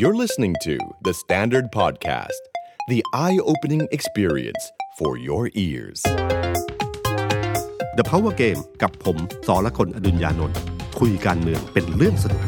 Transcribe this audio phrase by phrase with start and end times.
[0.00, 2.42] You're listening to The Standard Podcast,
[2.86, 4.62] the eye opening experience
[4.96, 6.00] for your ears.
[7.98, 9.16] The Power Game กับผม
[9.46, 10.58] สอละคนอดุญญานนท์
[11.00, 12.42] คุยการเมืองเป็นเรื่องสนุก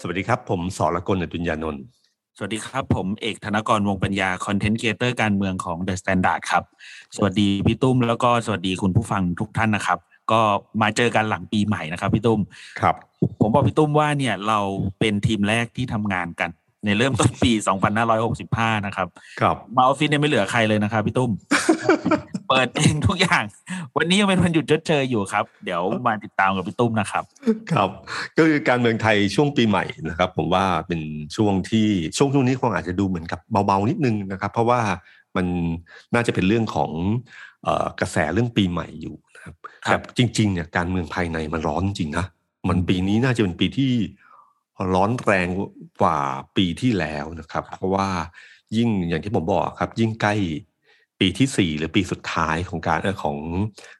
[0.00, 1.82] สวัสดีครับ ผมสอละคนอดุญญานนท์
[2.36, 6.64] สวัสดีครับ ผมเอกธนกรวงษ์ปัญญา content creator การเมืองของ The Standard ครับ
[7.16, 10.00] สวัสดีพี่ตุ้มแล้วก็สวัสดีคุณผู้ฟังทุกท่านนะครับ
[10.32, 10.40] ก็
[10.82, 12.40] มาเจอกันหลังปีใหม่นะครับพี่ตุ้ม
[12.80, 12.94] ครับ
[13.40, 14.60] ผมบอกพี่ตุ้มว่าเนี่ยเรา
[15.00, 16.50] เป็นทีมแรกที่ทำงานกัน
[16.84, 17.52] ในเริ่มต้นปี
[18.18, 19.08] 2565 นะครับ
[19.40, 21.30] ครับมาออฟฟิศเนี่ยไม่เหลือใครเลยนะครับพี่ตุ้ม
[22.48, 23.44] เปิดเองทุกอย่าง
[23.96, 27.24] วันนี้ยังเป็นวันหยุดชดเชยอยู่ครับ เดี๋ยวมาติดตามกับพี่ตุ้มนะครับ
[27.72, 27.90] ครับ
[28.36, 31.00] ก็คือการเมืองไทยช่วงปีใหม่นะครับ ผมว่าเป็น
[31.36, 34.80] ช่วงที่ช่วงช่วงนี้คงอาจจะดูเหมือนกับเบาๆนิดนึงนะครับ เพราะว่า
[35.36, 35.46] มัน
[36.14, 36.90] น่าจะเป็นเรื่องของ
[37.64, 39.14] เอ่อกระแสเรื่องปีใหม่อยู่
[39.46, 39.54] นะครับ
[39.86, 42.26] ครัแต่บจริงๆเนี่ยการเมืองภายในมันร้อนจริงนะ
[42.68, 43.92] มันปีนี้น่าจะเป็นปีที่
[44.94, 45.48] ร้อนแรง
[46.02, 46.18] กว่า
[46.56, 48.08] ปีที่แล้วนะครับ เพราะว่า
[48.76, 50.34] ยิ่งอย่างที่ผมบอกครับ ยิ่งใกล้
[51.20, 53.38] ปีที่สี่หรือปีสุดท้ายของการเอ่อของ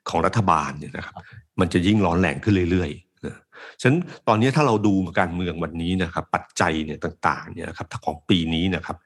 [0.08, 1.14] ของรัฐบาลเนี่ยนะครับ
[1.60, 3.36] มันจะยิ่งร้อนแรงขึ้นเรื่อยๆนะ
[3.80, 8.96] ฉะนั้นตอนนี้ถ้าเราดูการเมืองวันนี้นะครับ ปัจจัยเนี่ยต่าง ๆ เนี่ยนะครับถ้าของปีนี้นะครับ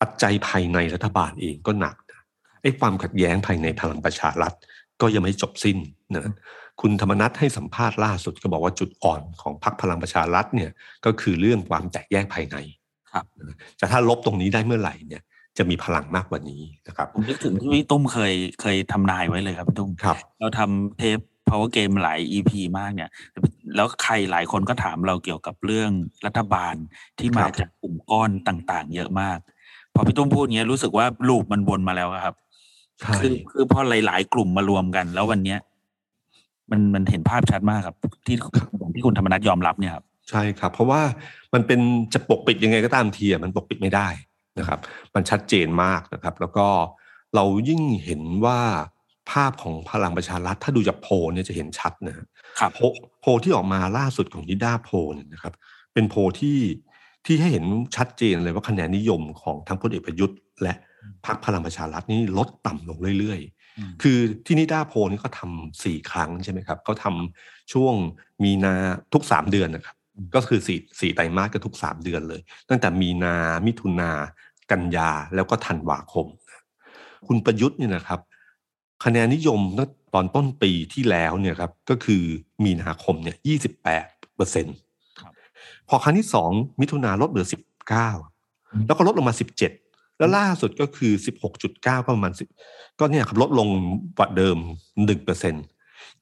[0.00, 2.20] ปัจจัยภายในรัฐบาลเองก็หนักนะ
[2.62, 4.54] ไอ้ความขัดแย้งภายในพลังประชารัฐ
[5.00, 5.78] ก็ยังไม่จบสิ้น
[6.14, 6.32] นะ
[6.80, 10.70] คุณธรรมนัฐให้สัมภาษณ์ล่าสุดก็บอกว่าจุดอ่อนของพรรคพลังประชารัฐเนี่ย
[11.04, 12.56] ก็คือเรื่องความแตกแยกภายใน
[13.12, 15.22] ครับนะแต่ถ้าลบตรงนี้ได้เมื่อไหร่เนี่ย
[15.58, 21.18] จะมีพลังมากกว่านี้นะครับผมนึกถึงที่พี่ตุ้มเคยเคยทำนายไว้เลยครับพี่ตุ้มครับ เราทำเทป
[21.48, 23.10] power game หลาย EP มากเนี่ย
[23.76, 25.90] แล้วใครหลายคนก็ถามเราเกี่ยวกับเรื่อง
[26.26, 26.74] รัฐบาล
[27.18, 29.38] ที่มาครับจากกลุ่มก้อนต่าง ๆ เยอะมาก
[29.94, 32.47] พอพี่ตุ้มพูดอย่างเงี้ยรู้สึกว่าลูปมันวนมาแล้วครับใช่
[33.22, 35.58] คือคือพอหลาย ๆ กลุ่มมารวมกัน แล้ววันเนี้ย
[36.70, 37.96] มันมันเห็นภาพชัดมากครับ
[38.26, 38.36] ที่
[38.78, 41.00] อย่างที่คุณธรรมนัฐยอมรับเนี่ยครับใช่ครับ เพราะว่า
[41.54, 41.80] มันเป็น
[42.14, 44.08] จะปกปิดยังไงก็ตามทีอะมันปกปิดไม่ได้
[44.58, 44.78] นะครับ
[45.14, 46.66] มันชัดเจนมากนะครับ แล้วก็
[47.34, 48.60] เรายิ่งเห็นว่า
[49.30, 52.26] ภาพของพลังประชารัฐถ้าดูจากโพลเนี่ยจะเห็นชัดนะฮะ
[52.60, 52.84] ครับโพล
[53.20, 55.52] โพลที่ออกมาล่าสุดของนิด้าโพลเนี่ยนะครับ
[55.94, 56.58] เป็นโพลที่
[57.26, 57.64] ที่ให้เห็น
[57.96, 60.74] ชัดเจนเลยว่าคะแนนนิยมของทั้งพลเอกประยุทธ์ และ
[61.26, 67.94] พรรคพลังประชารัฐนี่ลดต่ำลงเรื่อยๆอืมคือที่นิด้าโพลนี่เขาทำสี่ครั้งใช่ไหมครับเขาทำช่วง
[68.42, 68.74] มีนา
[69.12, 69.96] ทุกสามเดือนนะครับ
[70.34, 73.36] ก็คือสี่สี่ไตรมาสก็ทุกสามเดือนเลย ตั้งแต่มีนา
[73.66, 74.10] มิถุนา
[74.70, 76.26] กันยา แล้วก็ธันวาคม
[77.26, 78.20] คุณประยุทธ์เนี่ยนะครับ
[79.04, 82.22] คะแนนนิยมตั้งตอนต้นปีที่แล้วเนี่ยครับก็คือ
[82.64, 84.76] มีนาคมเนี่ยยี่สิบแปดเปอร์เซ็นต์
[85.20, 85.32] ครับ
[85.88, 88.10] พอครั้งที่สองมิถุนาลดเหลือสิบเก้า
[88.86, 89.72] แล้วก็ลดลงมาสิบเจ็ด
[90.18, 92.48] แล้วล่าสุดก็คือสิบหกจุดเก้าก็ประมาณสิบ
[92.98, 93.68] ก็เนี่ยครับลดลง
[94.18, 94.56] กว่าเดิม
[95.04, 95.64] หนึ่งเปอร์เซ็นต์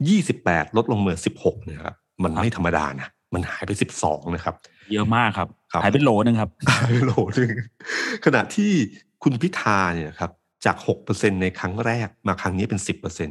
[0.09, 4.55] ยี่สิบแปดลดลงมาสิบหกเนี่ยครับมันไม่ธรรมดานะมันหายไปสิบสองนะครับ
[4.93, 7.51] เยอะมากครับครับหายเป็นโหลนึงครับหายไปโหลหนึ่ง
[8.25, 8.71] ขณะที่
[9.23, 10.31] คุณพิธาเนี่ยครับ
[10.65, 13.31] จากหกเปอร์เซ็นในครั้งแรกมาครั้งนี้เป็นสิบเปอร์เซ็น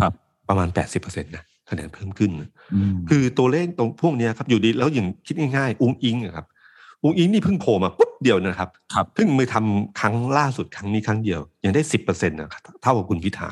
[0.00, 0.12] ครับ
[0.48, 2.30] ประมาณแปดสิบเปอร์เซ็นต์นะคะแนนเพิ่มขึ้น
[2.74, 6.46] อืมคือตัวเลขตรงพวกเนี้ยครับอยู่ดีแล้วอย่างคิดง่ายๆ อุ้งอิงอะครับ
[7.02, 13.50] อุ้งอิงนี่เพิ่งโผล่มาปุ๊บ เดียวนะครับครับเพิ่งมือทำครั้งล่าสุดครั้งนี้ครั้งเดียว ยังได้สิบเปอร์เซ็นต์นะครับเท่ากับคุณพิธา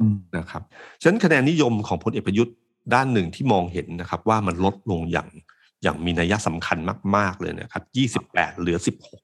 [0.00, 0.62] อืมนะครับ
[1.00, 2.54] ฉะนั้นคะแนนนิยมของพลเอกประยุทธ์
[2.94, 5.28] ด้านหนึ่งที่มองเห็นนะครับ ว่ามันลดลงอย่าง
[5.82, 6.78] อย่างมีนัยสำคัญ
[7.16, 9.20] มาก ๆเลยนะครับยี่สิบแปดเหลือสิบหก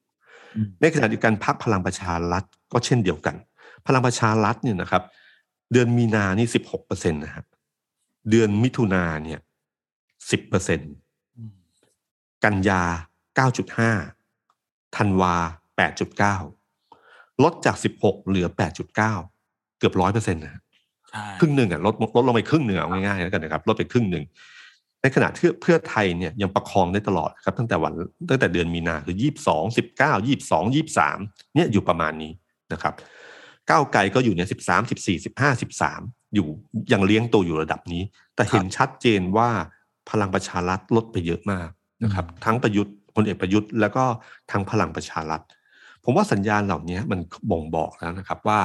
[0.56, 3.36] อืมในขณะเดียวกันพรรคพลังประชารัฐก็เช่นเดียวกัน
[3.86, 5.02] พลังประชารัฐเนี่ยนะครับ
[5.72, 7.46] เดือนมีนานี่สิบหกเปอร์เซ็นต์นะครับ
[8.30, 9.40] เดือนมิถุนาเนี่ย
[10.30, 10.92] สิบเปอร์เซ็นต์
[11.36, 11.52] อืม
[12.44, 12.82] กันยา
[13.36, 13.90] เก้าจุดห้า
[14.96, 15.34] ธันวา
[15.76, 16.36] แปดจุดเก้า
[17.42, 19.14] ลดจากสิบหกเหลือแปดจุดเก้า
[19.78, 20.62] เกือบร้อยเปอร์เซ็นต์นะ
[21.10, 24.24] ใช่ครึ่งหนึ่งอะลดลดลงไปครึ่งหนึ่งเอาง่ายๆแล้วกันนะครับ ลดไปครึ่งหนึ่ง
[25.02, 27.92] ในขณะที่เพื่อไทยเนี่ยยังประคองได้ตลอดครับ ตั้งแต่วัน
[28.30, 31.18] ตั้งแต่เดือนมีนาคือยี่สิบสองสิบเก้ายี่สิบสองยี่สิบสาม
[31.54, 32.32] เนี่ยอยู่ประมาณนี้
[32.72, 32.94] นะครับ
[33.70, 36.00] ก้าวไกลก็อยู่เนี่ยสิบสามสิบสี่สิบห้าสิบสาม
[36.34, 36.48] อยู่
[36.92, 38.02] ยังเลี้ยงตัวอยู่ระดับนี้
[38.34, 39.50] แต่เห็นชัดเจนว่า
[40.10, 41.68] พลังประชารัฐลดไปเยอะมาก
[42.04, 44.04] นะครับ ทั้งประยุทธ์ พลเอกประยุทธ์ แล้วก็
[44.50, 45.42] ทั้งพลังประชารัฐ
[46.04, 47.20] ผมว่าสัญญาณเหล่านี้มัน
[47.50, 48.60] บ่งบอกแล้วนะครับว่า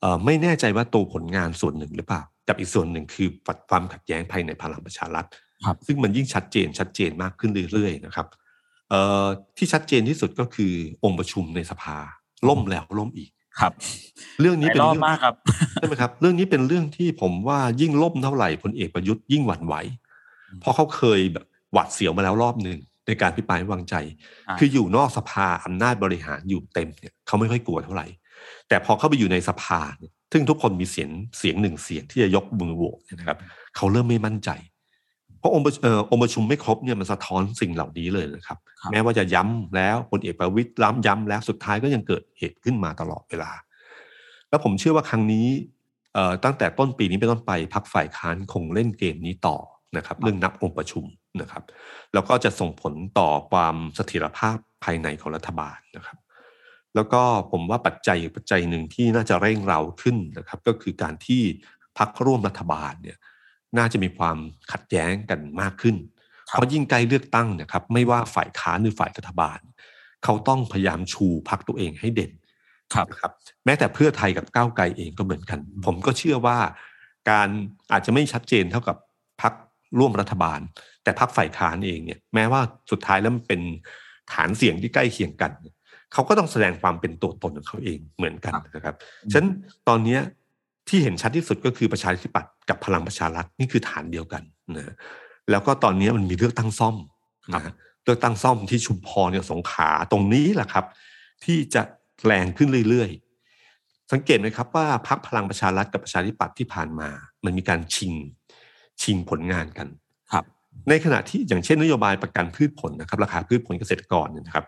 [0.00, 3.28] เอ่อไม่แน่ใจว่าตัวผลงานส่วนหนึ่งหรือเปล่ากับอีกส่วนหนึ่งคือ
[3.70, 5.26] ความขัดแย้งภายในพลังประชารัฐ
[5.64, 8.26] ครับซึ่งมันยิ่งชัดเจนชัดเจนมากขึ้นเรื่อยๆนะครับ
[8.90, 9.26] เอ่อ
[9.56, 10.72] ที่ชัดเจนที่สุดก็คือ
[11.04, 11.96] องค์ประชุมในสภา
[12.48, 13.30] ล่มแล้วล่มอีก
[13.60, 13.72] ครับ
[14.40, 15.34] เรื่องหนี้ลายเป็นรอบเรื่องมากครับ
[15.74, 19.74] ใช่ไหมครับ เรื่องนี้เป็นเรื่องที่ผมว่ายิ่งล่มเท่าไหร่พลเอกประยุทธ์ยิ่งหวั่นไหว
[20.48, 23.94] อืมเพราะเขาเคยแบบหวัดเสียวมาแล้วรอบหนึ่ง ในการพิปรายไม่วางใจ
[24.48, 28.06] อ่าคืออยู่นอกสภาอำนาจบริหารอยู่เต็มเนี่ยเขาไม่ค่อยกลัวเท่าไหร่
[28.68, 33.38] แต่พอเข้าไปอยู่ในสภาเนี่ยซึ่งทุกคนมีเสียงเสียงหนึ่งเสียงที่จะยกมือโหวตเนี่ยนะครับ
[33.76, 34.50] เขาเริ่มไม่มั่นใจ
[35.46, 43.50] ราะองค์ประเอ่อองค์ประชุมไม่ครบเนี่ยมันสะท้อนสิ่งเหล่านี้เลยนะครับครับแม้ว่าจะย้ำแล้วพลเอกประวิตยล้ำย้ำแล้วสุดท้ายก็ยังเกิดเหตุขึ้นมาตลอดเวลา
[44.48, 45.46] แล้วผมเชื่อว่าครั้งนี้
[46.14, 49.56] เอ่อตั้งแต่ต้นปีนี้เป็นต้นไปพักฝ่ายค้านคงเล่นเกมนี้ต่อ
[49.96, 51.04] นะครับ เรื่องนับองค์ประชุม
[51.42, 51.64] นะครับ
[52.14, 56.18] แล้วก็จะส่งผลต่อความเสถียรภาพภายในของรัฐบาลนะครับ
[56.94, 61.42] แล้วก็ผมว่าปัจจัยปัจจัยหนึ่งที่น่าจะเร่งเราขึ้นนะครับ ก็คือการที่
[61.98, 63.18] พักร่วมรัฐบาลเนี่ย
[63.78, 64.36] น่าจะมีความ
[64.72, 65.96] ขัดแย้งกันมากขึ้น
[66.50, 69.58] ครับเพราะยิ่งใกล้เลือกตั้งเนะครับ ไม่ว่าฝ่ายค้านหรือฝ่ายรัฐบาล
[70.24, 72.32] เขาต้องพยายามชูพักตัวเองให้เด่น
[72.94, 73.32] ครับนะครับ
[73.64, 76.58] แม้แต่เพื่อไทยกับก้าวไกลเองก็เหมือนกัน ผมก็เชื่อว่า
[77.30, 77.48] การ
[77.92, 79.05] อาจจะไม่ชัดเจนเท่ากับพัก
[79.98, 80.60] ร่วมรัฐบาล
[81.04, 82.60] แต่พักฝ่ายค้านเองเนี่ยแม้ว่า
[82.90, 83.60] สุดท้ายแล้วมันเป็น
[84.32, 85.52] ฐานเสียงที่ใกล้เคียงกัน
[86.12, 88.94] เขาก็ต้องแสดงความเป็นตัวตนของเขาเองเหมือนกันนะครับ
[89.32, 89.48] ฉะนั้น
[89.88, 90.20] ตอนเนี้ย
[90.88, 94.42] ที่เห็นชัดที่สุดก็คือประชาธิปัตย์กับพลังประชารัฐนี่คือฐานเดียวกัน
[94.76, 94.94] นะ
[95.50, 96.96] แล้วก็ตอนนี้มันมีเลือกตั้งซ่อม
[97.54, 97.72] นะฮะ
[98.04, 100.84] เลือกตั้งซ่อมที่ชุมพรเนี่ยสงขลาตรงนี้แหละครับ
[101.44, 101.82] ที่จะ
[102.24, 107.08] แรงขึ้นเรื่อยๆ สังเกตไหมครับว่าพรรคพลังประชารัฐกับประชาธิปัตย์ที่ผ่านมา
[107.44, 108.12] มันมีการชิง
[109.02, 109.88] ชิงผลงานกัน
[110.32, 110.44] ครับ
[110.88, 114.64] ในขณะที่อย่างเช่นนโยบายประกันพืชผลนะครับ ราคาพืชผลเกษตรกรเนี่ยนะครับ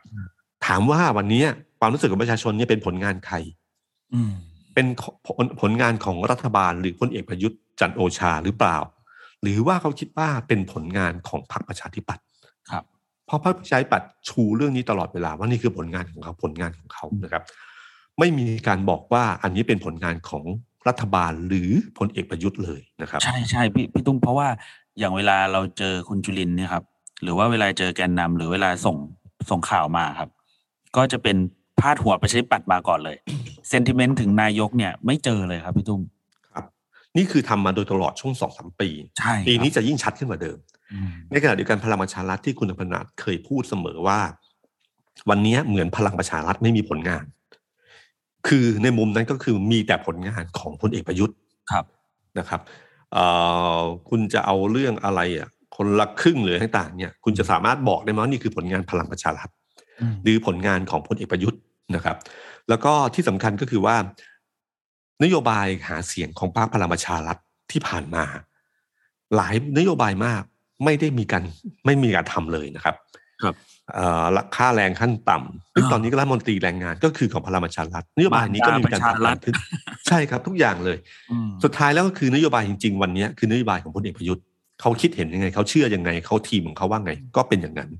[0.66, 1.44] ถามว่าวันนี้
[1.80, 3.36] ความรู้สึกของประชาชนเนี่ยเป็นผลงานใคร
[4.14, 4.32] อืม
[4.74, 4.86] เป็น
[5.26, 8.78] ผลผลงานของรัฐบาล หรือพลเอกประยุทธ์จันทร์โอชาหรือเปล่า
[9.42, 12.24] หรือว่าเขาคิดว่าเป็นผลงานของพรรคประชาธิปัตย์
[12.70, 12.84] ครับ
[13.26, 17.42] เพราะพรรคประชาธิปัตย์ชูเรื่องนี้ตลอดเวลาว่านี่คือผลงานของเขาผลงานของเขานะครับ
[18.18, 20.44] ไม่มีการบอกว่าอันนี้เป็นผลงานของ
[20.88, 24.48] รัฐบาลหรือพลเอกประยุทธ์เลยนะครับ ใช่ใช่พี่พี่ตุ้มเพราะว่า
[24.98, 26.84] อย่างเวลาเราเจอคุณจุลินทร์เนี่ยครับ
[27.22, 28.96] หรือว่าเวลาเจอแกนนำหรือเวลาส่ง
[29.50, 30.28] ส่งข่าวมาครับ
[30.96, 31.36] ก็จะเป็น
[31.80, 33.16] พาดหัวประชาธิปัตย์มาก่อนเลย
[33.68, 36.00] เซนติเมนต์ถึงนายกเนี่ยไม่เจอเลยครับพี่ตุ้ม
[36.52, 36.64] ครับ
[37.16, 38.88] นี่คือทำมาโดยตลอดช่วงสองสามปี
[39.18, 40.58] ใช่ปีนี้ครับจะยิ่งชัดขึ้นกว่าเดิม
[40.92, 44.20] อืมในขณะเดียวกันพลังประชารัฐที่คุณอภนาถเคยพูดเสมอว่า
[45.30, 47.24] วันนี้เหมือนพลังประชารัฐไม่มีผลงาน
[48.46, 51.36] คือในมุมนั้นก็คือมีแต่ผลงานของพลเอกประยุทธ์
[51.70, 51.84] ครับ
[52.38, 52.60] นะครับ
[53.12, 53.24] เอ่
[53.78, 59.50] อคุณจะเอาเรื่องอะไรอะคนละครึ่งหรือต่างๆเนี่ยคุณจะสามารถบอกได้ไหมว่านี่คือผลงานพลังประชารัฐ
[60.00, 61.60] อืมหรือผลงานของพลเอกประยุทธ์
[61.94, 62.16] นะครับ
[62.68, 63.96] แล้วก็ที่สำคัญก็คือว่า
[65.22, 67.38] นโยบายหาเสียงของพรรคพลังประชารัฐ
[67.70, 68.24] ที่ผ่านมา
[69.36, 70.42] หลายนโยบายมาก
[70.84, 71.44] ไม่ได้มีการ
[71.86, 72.96] ไม่มีการทำเลยนะครับ
[73.42, 73.77] ครับเอ่อ
[74.36, 79.54] ราค่าแรงขั้นต่ำซึ่งอ่าตอนนี้ก็รัฐมนตรีแรงงานก็คือของพลังประชารัฐนโยบายนี้ก็ไม่มีการประชาทำรังาฐนขึ้น
[80.08, 80.96] ใช่ครับทุกอย่างเลย
[81.30, 84.44] อืมสุดท้ายแล้วก็คือนโยบายจริง ๆ วันนี้คือนโยบายของพลเอกประยุทธ์
[84.80, 87.90] เขาคิดเห็นยังไงเขาเชื่อยังไงเขาทีมของเขาว่าไง ก็เป็นอย่างนั้น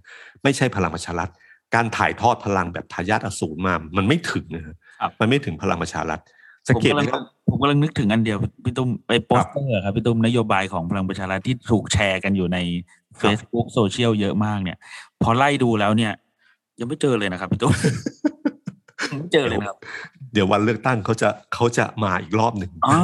[0.43, 1.31] ไม่ใช่พลังประชารัฐ
[1.75, 6.21] การถ่ายทอดพลังแบบทายาทอสูรมา มันไม่ถึงนะฮะครับมันไม่ถึงพลังประชารัฐ
[6.69, 12.59] สัผงมเกตกำไหลัมงครับผมกำลังนึกถึงอันเดียวพี่ตุ้มไปโปสเตอร์ครับพี่ตุ้มนโยบายของพลังประชารัฐที่ถูกแชร์กันอยู่ใน
[13.07, 14.79] ครับ Facebook โซเชียลเยอะมากเนี่ย
[15.23, 16.13] พอไล่ดูแล้วเนี่ย
[16.81, 17.73] ยังไม่เจอเลยนะครับพี่ตุ้ม
[19.19, 19.79] ไม่เจอเลยนะครับ
[20.33, 23.01] เดี๋ยววันเลือกตั้งเขาจะเขาจะมาอีกรอบหนึ่งอ่า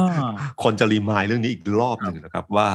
[0.63, 2.67] คนจะรีมายเรื่องนี้อีกรอบหนึ่งนะครับ ว่า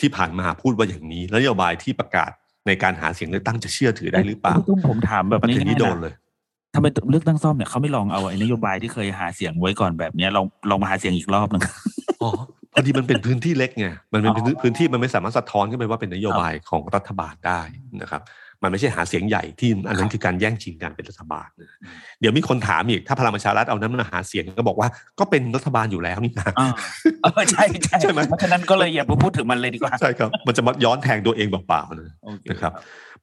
[0.00, 2.30] ที่ผ่านมาพูดว่าอย่างนี้แล้วนโยบายที่ประกาศ
[2.66, 6.14] ในการหาเสียงเลือกตั้งจะเชื่อถือได้หรือเปล่าพี่ตุ้มผมถามแบบประเด็นนี้ง่ายๆโดนะนเลย
[6.74, 11.62] ทำไมเลือกตั้งซ่อมเนี่ยเขาไม่ลองเอาไอ้นโยบายที่เคยหาเสียงไว้ก่อนแบบเนี้ยลองลองมาหาเสียงอีกรอบหนึ่ง
[12.22, 12.30] อ๋อ
[12.78, 17.60] พอดีมันเป็นพื้นที่เล็กไงมันเป็นอ๋อพื้นพื้นที่มันไม่สามารถสะท้อนขึ้นไปว่าเป็นนโยบายของรัฐบาลได้
[18.02, 18.22] นะครับ
[18.62, 21.68] มันไม่ใช่หาเสียงใหญ่ที่อันนั้นคือการแย่งชิงการเป็นรัฐบาลนะ
[22.20, 24.88] เดี๋ยวมีคนถามอีกถ้าพลังประชารัฐเอานั้นมาหาเสียงก็บอกว่า
[25.20, 26.68] ก็เป็นรัฐบาลอยู่แล้วนี่นะอ่า
[27.22, 32.72] เออใช่ใช่ใช่ไหมเพราะฉะนั้นก็เลยอย่าไปพูดถึงมันเลยดีกว่าใช่ครับมันจะมาย้อนแทงตัวเองเปล่าๆนะโอเคนะครับ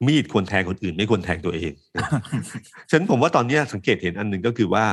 [0.06, 2.08] มีดควรแทงคนอื่นไม่ควรแทงตัวเองนะ
[2.90, 4.84] ฉะนั้นผมว่าตอนเนี้ยสังเกตเห็นอันหนึ่งก็คือว่า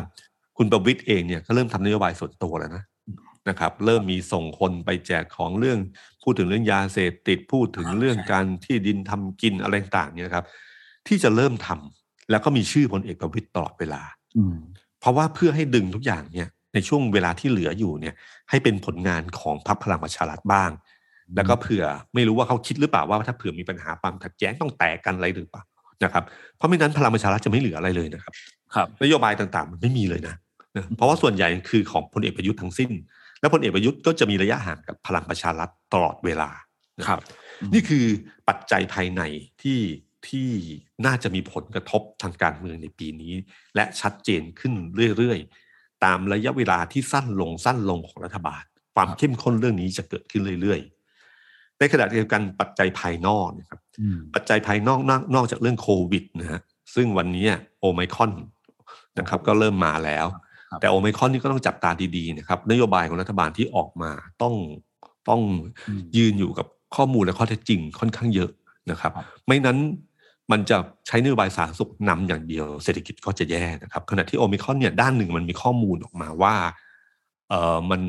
[0.59, 2.83] คุณประวิตยเองเนี่ยก็เริ่มทำนโยบายส่วนตัวแล้วนะ
[3.49, 5.79] นะครับเริ่มมีส่งคนไปแจกของเรื่อง
[6.23, 10.47] พูดถึงเรื่องยาเสพติดพูดถึงเรื่องการที่ดินทำกินอะไรต่างๆเนี่ยนะครับ
[11.09, 14.03] ที่จะเริ่มทำแล้วก็มีชื่อพลเอกประวิตยตลอดเวลา
[14.37, 14.57] อืม
[15.01, 18.15] เพราะว่าเพื่อให้ดึงทุกอย่างเนี่ย ในช่วงเวลาที่เหลืออยู่เนี่ย
[18.51, 20.71] ให้เป็นผลงานของพรรคพลังประชารัฐบ้าง
[21.37, 21.85] แล้วก็เผื่อ
[22.15, 25.63] ไม่รู้ว่าเขาคิดหรือเปล่าว่าถ้าเผื่อมีปัญหาความขัดแย้งต้องแตกกันอะไรหรือเปล่า
[26.05, 26.25] นะครับ
[26.57, 28.33] เพราะไม่นั้นพลังประชารัฐจะไม่เหลืออะไรเลยนะครับ
[28.75, 30.35] ครับนโยบายต่างๆ มันไม่มีเลยนะ
[30.77, 32.91] นะเพราะว่าส่วนใหญ่คือของพลเอกประยุทธ์ทั้งสิ้น
[33.43, 36.51] และพลเอกประยุทธ์ก็จะมีระยะห่างกับพลังประชารัฐตลอดเวลา
[36.99, 37.21] นะครับ
[37.61, 38.05] อืมนี่คือ
[38.49, 39.23] ปัจจัยภายใน
[39.63, 39.81] ที่
[40.29, 40.51] ที่
[41.07, 43.35] น่าจะมีผลกระทบทางการเมืองในปีนี้
[43.75, 44.73] และชัดเจนขึ้น
[45.17, 48.63] เรื่อยๆ ตามระยะเวลาที่สั้นลงสั้นลงของรัฐบาล
[48.95, 56.61] ความเข้มข้นเรื่องนี้จะเกิดขึ้นเรื่อยๆ ในขณะเดียวกันปัจจัยภายนอกนะครับอืมปัจจัยภายนอกนอกนอกจากเรื่องโควิดนะฮะ
[56.95, 57.47] ซึ่งวันนี้
[57.81, 58.33] โอไมครอน
[59.19, 60.43] นะครับก็เริ่มมาแล้วครับ
[60.81, 64.11] แต่โอไมครอนนี่ก็ต้องจับตาดีๆนะครับนโยบายของรัฐบาลที่ออกมา
[64.43, 64.55] ต้อง
[65.29, 65.41] ต้อง
[65.89, 68.51] อืมยืนอยู่กับข้อมูลและข้อเท็จจริงค่อนข้างเยอะ
[68.91, 69.79] นะครับครับไม่นั้น
[70.53, 70.77] มันจะ
[71.07, 76.55] ใช้นโยบายสาธารณสุขนำอย่างเดียว เศรษฐกิจก็จะแย่นะครับขณะที่โอมิครอนเนี่ยด้านหนึ่งมันมีข้อมูลออกมาว่า
[77.49, 78.01] เออมัน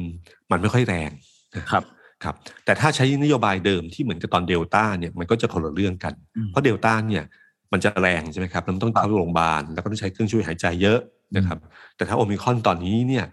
[0.51, 1.11] มันไม่ค่อยแรง
[1.57, 1.83] นะครับ
[2.23, 7.23] ครับแต่ถ้าใช้นโยบายเดิมที่เหมือนกับตอนเดลต้าเนี่ยมันก็จะคนละเรื่องกันอืมเพราะเดลต้าเนี่ย
[7.71, 10.99] มันจะแรงใช่ไหมครับแล้วมันต้องเข้าโรงพยาบาลแล้วก็ต้องใช้เครื่องช่วยหายใจเยอะ
[11.37, 11.59] นะครับ
[11.95, 13.25] แต่ถ้าโอมิครอนตอนนี้เนี่ย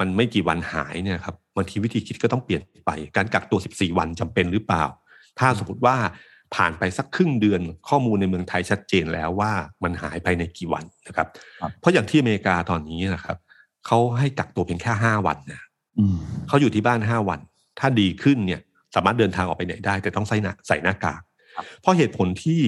[0.00, 4.84] มันไม่กี่วันหายเนี่ยครับบางทีวิธีคิดก็ต้องเปลี่ยนไป การกักตัว 14 วันจำเป็นหรือเปล่า
[5.38, 5.96] ถ้าสมมติว่า
[6.54, 11.26] ผ่านไปสักครึ่งเดือนข้อมูลในเมืองไทยชัดเจนแล้วว่ามันหายภายในกี่วันนะครับ
[11.60, 13.36] ครับ เพราะอย่างที่อเมริกาตอนนี้นะครับ
[13.86, 15.62] เขาให้กักตัวเพียงแค่ห้าวันนะ
[15.98, 16.16] อืม
[16.48, 17.40] เขาอยู่ที่บ้านห้าวัน
[17.78, 18.60] ถ้าดีขึ้นเนี่ย
[18.94, 21.20] สามารถเดินทางออกไปไหนได้ แต่ต้องใส่หน้าใส่หน้ากาก
[21.56, 22.60] ครับเพราะเหตุผลที่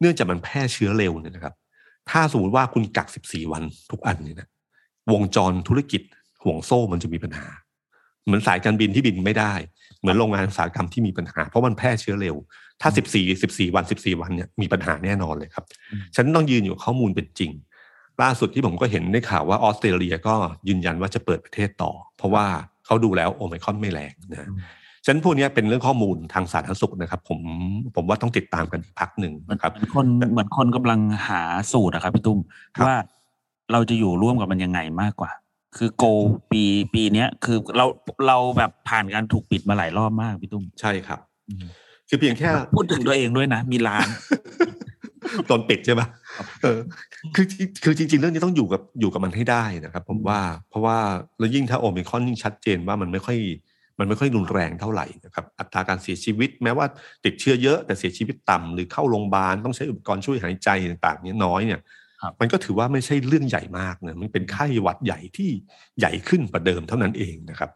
[0.00, 1.54] เนื่องจากมันแพร่เชื้อเร็วเนี่ยนะครับ
[2.10, 4.48] ถ้าสมมติว่าคุณกัก 14 วันทุกอันเนี่ยนะ
[5.12, 6.02] วงจรธุรกิจ
[6.42, 7.46] ห่วงโซ่มันจะมีปัญหา
[8.24, 9.52] เหมือนสายการบินที่บินไม่ได้
[10.00, 12.36] เหมือนโรงงานอุตสาหกรรมที่มีปัญหา เพราะมันแพร่เชื้อเร็ว
[12.80, 17.50] ถ้า 14 14 วัน 14 วันเนี่ยมีปัญหาแน่นอนเลยครับอืมฉันต้องยืนอยู่ข้อมูลเป็นจริง
[18.22, 20.34] ล่าสุดที่ผมก็เห็นได้ข่าวว่าออสเตรเลียก็
[20.68, 22.46] ยืนยันว่าจะเปิดประเทศต่อ เพราะว่า
[22.86, 24.48] เขาดูแล้วโอไมครอนไม่แรงนะ
[25.04, 27.40] ฉะนันพวกเนี้ยเป็นเรื่องข้อมูลทางสาธารณสุขนะครับ ผม
[27.96, 31.42] ผมว่าต้องติดตามกันอีกพักหนึ่งเหมือนนะครับเหมือนคนเหมือนคนกำลังหา
[31.72, 32.38] สูตรอะครับพี่ตุ้ม
[32.74, 32.96] ครับว่า
[33.72, 35.30] เราจะอยู่ร่วมกับมันยังไงมากกว่า
[35.76, 36.04] คือโก
[36.50, 36.62] ปี
[36.94, 37.86] ปีเนี้ยคือเรา
[38.26, 41.20] เราแบบผ่านการถูกปิดมาหลายรอบมากพี่ตุ้มใช่ครับ
[42.08, 44.06] คือเพียงแค่พูดถึงตัวเองด้วยนะ มีร้าน
[45.46, 46.02] โดนปิดใช่ไหม
[46.62, 46.78] เออ
[47.34, 47.46] คือ
[47.84, 50.40] คือจริง ๆ เรื่องนี้ต้องอยู่กับอยู่กับมันให้ได้นะครับ ผมว่า
[50.70, 50.98] เพราะว่า
[51.38, 53.38] แล้วยิ่งถ้าโอมิครอนยิ่งชัดเจนว่ามันไม่ค่อย
[53.98, 56.86] มันไม่ค่อยรุนแรงเท่าไหร่นะครับอัตราการเสียชีวิต แม้ว่า
[57.24, 61.80] ติดเชื้อเยอะแต่เสียชีวิตต่ำหรือเข้าโรงพยาบาลต้องใช้อุปกรณ์ช่วยหายใจต่างๆเนี้ยน้อยเนี่ย
[62.22, 65.50] ครับมันก็ถือว่าไม่ใช่เรื่องใหญ่มากนะมันเป็นไข้หวัดใหญ่ที่
[65.98, 67.70] ใหญ่ขึ้นกว่าเดิมเท่านั้นเองนะครับ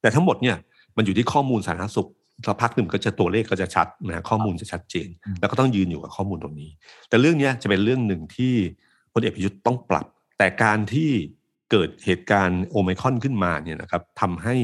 [0.00, 0.56] แต่ทั้งหมดเนี่ย
[0.96, 2.10] มันอยู่ที่ข้อมูลสาธารณสุข
[2.46, 6.70] สักพักหนึ่งก็จะตัวเลขก็จะชัดนะข้อมูลจะชัดเจนอืมแล้วก็ต้องยืนอยู่กับข้อมูลตรงนี้
[7.08, 8.54] แต่เรื่องเนี้ยจะเป็นเรื่องหนึ่งที่
[9.12, 10.06] พลเอกประยุทธ์ต้องปรับ
[10.38, 11.10] แต่การที่
[11.72, 14.54] เกิดเหตุการณ์โอไมครอนขึ้นมาเนี่ยนะครับทำให้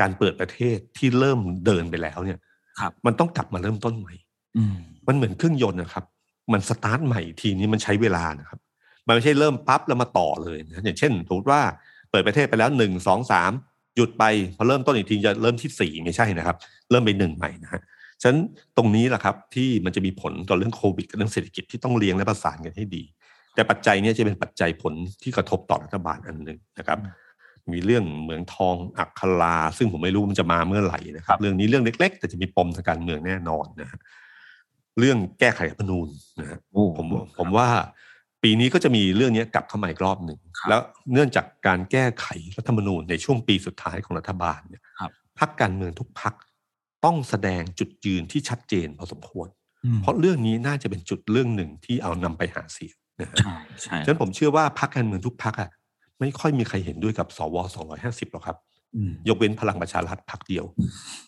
[0.00, 2.38] การเปิดประเทศที่เริ่มเดินไปแล้วเนี่ย
[2.80, 4.14] ครับมันต้องกลับมาเริ่มต้นใหม่
[4.56, 4.76] อืม
[5.08, 6.04] มันเหมือนเครื่องยนต์นะครับ
[6.52, 8.58] มันสตาร์ทใหม่ทีนี้มันใช้เวลานะครับ
[9.06, 11.60] มันไม่ใช่เริ่มปั๊บแล้วมาต่อเลยนะอย่างเช่นสมมติว่า
[12.10, 13.52] เปิดประเทศไปแล้วหนึ่งสองสาม
[13.96, 14.24] หยุดไป
[14.56, 16.56] พอเริ่มต้นอีกทีจะเริ่มที่สี่ไม่ใช่นะครับ
[16.90, 17.82] เริ่มไปหนึ่งใหม่นะฮะ
[18.22, 18.40] ฉะนั้น
[18.76, 23.04] ตรงนี้แหละครับที่มันจะมีผลต่อเรื่องโควิดกับเรื่องเศรษฐกิจที่ต้องเลี้ยงและประสานกันให้ดี
[23.56, 26.98] แต่ปัจจัยเนี้จะเป็นปัจจัยผลที่กระทบต่อรัฐบาลอันหนึ่งนะครับ
[27.72, 34.00] มีเรื่องเหมืองทองอัครา ซึ่งผมไม่รู้มันจะมาเมื่อไหร่นะคครัรับบเรื่องนี้เรื่องเล็ก ๆ แต่จะมีปมทางการเมืองแน่นอนนะฮะ
[34.98, 36.08] เรื่องแก้ไขรัฐธรรมนูญ
[36.40, 37.06] นะฮะโอ้ผม
[37.38, 37.68] ผมว่า
[38.42, 40.80] ปีนี้ก็จะมีเรื่องนี้กลับเข้ามาอีกรอบหนึ่งครับแล้ว
[41.12, 46.34] เนื่องจากการแก้ไขรัฐธรรมนูญในช่วงปีสุดท้ายของรัฐบาลเนี่ยครับพรรคการเมืองทุกพรรค
[47.04, 49.48] ต้องแสดงจุดยืนที่ชัดเจนพอสมควร
[49.84, 55.70] อืมเพราะเรื่องนี้น่าจะเป็นจุดเรื่องหนึ่งที่เอานำไปหาเสียง นะฮะใช่ใช่ฉะนั้นผมเชื่อว่าพรรคการเมืองทุกพรรคอะ
[56.20, 57.56] ไม่ค่อยมีใครเห็นด้วยกับสว
[57.94, 58.56] 250หรอกครับ
[58.96, 60.64] อืมยกเว้นพลังประชารัฐพรรคเดียว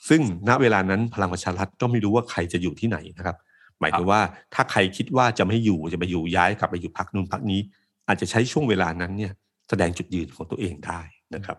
[0.09, 3.37] ซึ่งณเวลานั้นพลังประชารัฐก็ไม่รู้ว่าใครจะอยู่ที่ไหนนะครับ
[3.81, 4.21] หมายถึงว่า
[4.55, 7.61] ถ้าใครคิดว่าจะไม่อยู่จะไปอยู่ย้ายกลับไปอยู่พรรคนู้นพรรคนี้
[8.09, 9.33] อาจจะใช้ช่วงเวลานั้นเนี่ย
[9.69, 11.01] แสดงจุดยืนของตัวเองได้
[11.35, 11.59] นะครับ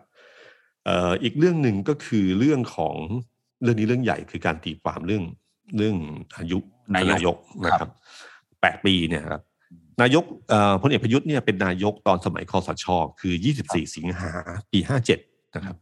[0.84, 2.96] เอ่ออีกเรื่องหนึ่งก็คือเรื่องของ
[3.62, 5.24] เรื่องนี้เรื่องใหญ่คือการตีความเรื่อง
[5.76, 5.96] เรื่อง
[6.36, 6.58] อายุ
[6.94, 7.90] นายกนายกนะครับ
[8.60, 9.42] แปดปีเนี่ยครับ
[10.00, 12.86] นายกเอ่อพลเอกประยุทธ์เนี่ยเป็นนายกตอนสมัยคอสช
[13.20, 14.32] คือ 24 สิงหา
[14.72, 14.78] ปี
[15.16, 15.76] 57 นะครับ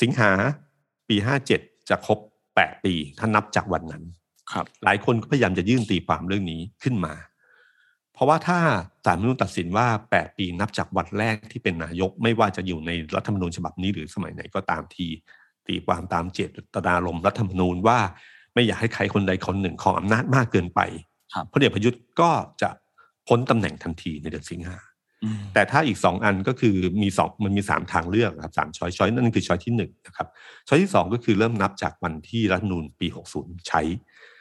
[0.00, 0.30] สิงหา
[1.08, 1.16] ปี
[1.52, 2.18] 57 จะครบ
[2.52, 4.04] 8 ปีถ้านับจากวันนั้น
[4.52, 7.14] ครับ หลายคนก็พยายามจะยื่นตีความเรื่องนี้ขึ้นมา
[8.12, 8.58] เพราะว่าถ้า
[9.04, 15.06] ศาลรัฐธรรมนูญตัดสินว่า 8 ปีนับจากวันแรกที่เป็นนายกไม่ว่าจะอยู่ในรัฐธรรมนูญฉบับนี้หรือสมัยไหนก็ตามที
[15.66, 16.40] ตีความตามเจ
[16.74, 17.98] ตนารมณ์รัฐธรรมนูญว่า
[18.54, 20.80] ไม่อยากให้ใครคนใดคนหนึ่งของอำนาจมากเกินไป
[21.34, 22.30] ครับพลเอกประยุทธ์ก็
[22.62, 22.70] จะ
[23.30, 24.78] พ้นตำแหน่งทันทีในเดือนสิงหา
[25.24, 30.28] อืมแต่ถ้าอีกสองอันก็คือมีสองมันมีสามทางเลือกครับสามช้อยช้อยนั่นคือช้อยที่หนึ่งนะครับ
[30.68, 33.06] ช้อยที่สองก็คือเริ่มนับจากวันที่รัฐธรรมนูญปี
[33.36, 33.80] 60ใช้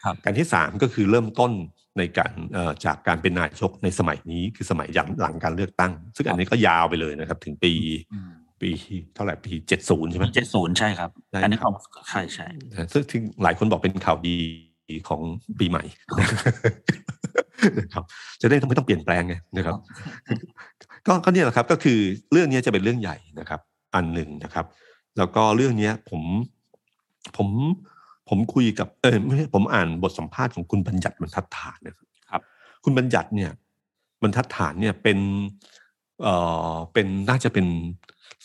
[0.04, 1.52] ครับการที่สามก็คือเริ่มต้น
[1.98, 7.74] ในการเอ่อจากการเป็นนายกในสมัยนี้คือสมัยหลังหลังการเลือกตั้ง ซึ่งอันนี้ก็ยาวไปเลยนะครับ ถึงปี
[8.14, 8.32] อืม
[8.62, 8.70] ปี
[9.16, 11.76] เท่าไหร่ปี70ใช่ไหมเจ็ดศูนย์ใช่ครับใช่อันนี้ครัขบอง
[12.10, 14.36] ใช่ใช่นะซึ่งที่หลายคนบอกเป็นข่าวดี
[15.10, 15.22] ของ
[15.60, 15.84] ปีใหม่
[17.80, 18.04] นะครับ
[18.42, 19.76] จะได้ไม่ต้องเปลี่ยนแปลงไงนะครับ
[21.08, 22.00] ก็ก็เนี่ยแหละครับก็คือ
[22.32, 23.60] เรื่องนี้จะเป็นเรื่องใหญ่นะครับ
[23.96, 24.66] อันหนึ่งนะครับ
[25.18, 26.22] แล้วก็เรื่องเนี้ยผม
[27.38, 27.48] ผม
[28.30, 32.42] ผมคุยกับเออไม่ใช่ผมอ่านบทสัมภาษณ์ของคุณบัญญัติบรรทัดฐานนะครับครับ
[32.84, 33.52] คุณบัญญัติเนี่ย
[34.22, 35.20] บรรทัดฐานเนี่ยเป็น
[36.22, 36.34] เอ่
[36.74, 37.68] อเป็นน่าจะเป็น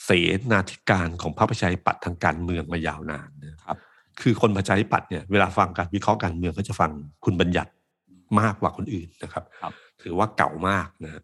[0.04, 0.10] เส
[0.52, 3.76] นาธิการของพระประชาธิปัตย์ทางการเมืองมายาวนานนะครับ
[4.20, 6.90] คือคนประชาธิปัตย์เนี่ยเวลาฟังการวิเคราะห์การเมืองก็จะฟัง
[7.24, 7.70] คุณบัญญัติ
[8.40, 9.72] มากกว่าคนอื่นนะครับครับ
[10.02, 11.22] ถือว่าเก่ามากนะฮะ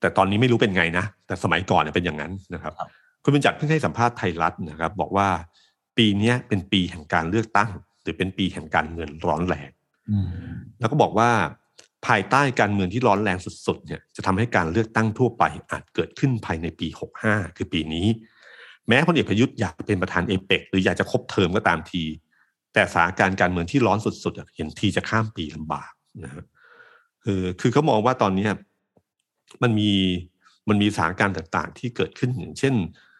[0.00, 2.88] แต่ตอนนี้ไม่รู้เป็นไงนะ แต่สมัยก่อนเนี่ยเป็นอย่างนั้นนะครับครับ
[3.24, 5.28] คุณบัญญัติเพิ่งให้สัมภาษณ์ไทยรัฐนะครับ บอกว่า
[5.96, 7.70] ปีเนี้ยเป็นปีแห่งการเลือกตั้ง
[8.02, 9.70] หรือเป็นปีแห่งการเงินร้อนแรง
[10.10, 10.28] อืม
[10.80, 11.30] แล้วก็บอกว่า
[12.06, 16.88] ภายใต้การเมืองที่ร้อนแรงสุดๆเนี่ยจะทำให้การเลือกตั้งทั่วไปอาจเกิดขึ้นภายในปี
[17.22, 18.06] 65 คือปีนี้
[18.88, 22.02] แม้พลเอกประยุทธ์อยากเป็นประธานเอเปกหรืออยากจะครบเทอมก็ตามที
[22.74, 25.90] แต่สถานการณ์การเมืองที่ร้อนสุดๆอะเห็นทีจะข้ามปีลำบาก
[26.24, 26.44] นะฮะ
[27.24, 28.50] คือคือเขามองว่าตอนเนี้ย
[29.62, 29.92] มันมี
[30.68, 32.74] มันมีสถานการณ์ต่างๆ ที่เกิดขึ้นอย่างเช่น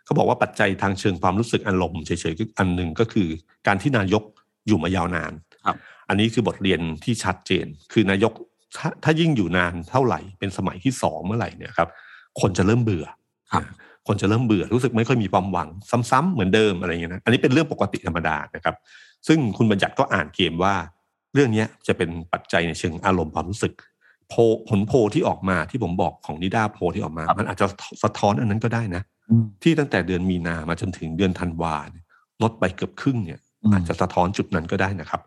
[0.04, 3.28] เขาบอกว่าปัจจัยทางเชิงความรู้สึกอารมณ์เฉยๆก็อันหนึ่งก็คือ
[3.66, 4.22] การที่นายก
[4.66, 5.32] อยู่มายาวนาน
[5.64, 5.76] ครับ
[6.08, 8.32] อันนี้คือบทเรียนที่ชัดเจน คือนายก
[8.76, 11.88] ถ้าถ้ายิ่งอยู่นานเท่าไหร่ เป็นสมัยที่สองเมื่อไหร่เนี่ยครับ
[12.40, 13.06] คนจะเริ่มเบื่อ
[13.52, 13.74] ครับนะ
[14.06, 15.68] คนจะเริ่มเบื่อรู้สึกไม่ค่อยมีความหวัง
[16.10, 18.74] ซ้ำๆเหมือนเดิมอะไรอย่างเงี้ยนะอันนี้เป็นเรื่องปกติธรรมดานะครับ
[19.26, 20.74] ซึ่งคุณบัญญัติก็อ่านเกมว่า
[21.34, 23.72] เรื่องเนี้ยจะเป็นปัจจัยในเชิงอารมณ์ความรู้สึก
[24.28, 27.66] โพลผลโพลที่ออกมาที่ผมบอกของนิด้าโพลที่ออกมาครับมันอาจจะ
[28.02, 32.04] สะท้อนอันนั้นก็ได้นะอืมที่ตั้งแต่เดือนมีนามาจนถึงเดือนธันวาเนี่ย
[32.42, 35.20] ลดไปเกือบครึ่งเนี่ยอืมอาจจะสะท้อนจุดนั้นก็ได้นะครับ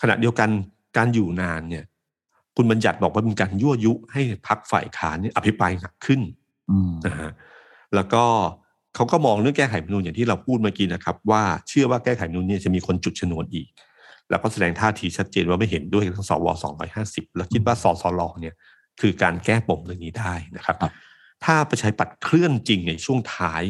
[0.00, 0.48] ขณะเดียวกัน
[0.96, 1.84] การอยู่นานเนี่ย
[2.56, 6.20] คุณบัญญัติบอกว่าเป็นการยั่วยุให้พักฝ่ายค้านเนี่ยอภิปรายหนักขึ้น
[6.70, 7.30] อืมนะฮะ
[7.94, 8.24] แล้วก็
[8.94, 13.66] เขาก็มองเรื่องแก้ไขรัฐธรรมนูญอย่างที่เราพูดเมื่อกี้นะครับ ว่าเชื่อว่าแก้ไขรัฐธรรมนูญเนี่ยจะมีคนจุดชนวนอีก
[14.30, 16.46] แล้วก็แสดงท่าทีชัดเจนว่าไม่เห็นด้วยทั้งสว
[16.92, 18.54] 250แล้วคิดว่าสสลเนี่ย
[19.00, 20.92] คือการแก้ปมเรื่องนี้ได้นะครับครับ
[21.44, 23.62] ถ้าประชาธิปัตย์เคลื่อนจริงในช่วงท้าย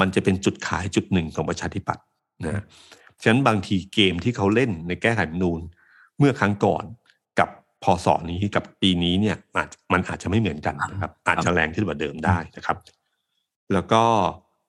[0.00, 2.04] มันจะเป็นจุดขายจุดหนึ่งของประชาธิปัตย์
[2.44, 2.62] นะ
[3.22, 5.60] ฉะนั้นบางทีเกมที่เขาเล่นในแก้ไขรัฐธรรมนูญ
[6.18, 6.84] เมื่อครั้งก่อน
[7.38, 7.48] กับ
[7.82, 12.76] พศนี้กับปีนี้เนี่ยอาจมันอาจจะไม่เหมือนกันนะครับ อาจจะแรงขึ้นกว่าเดิมได้นะครับ
[13.72, 14.02] แล้วก็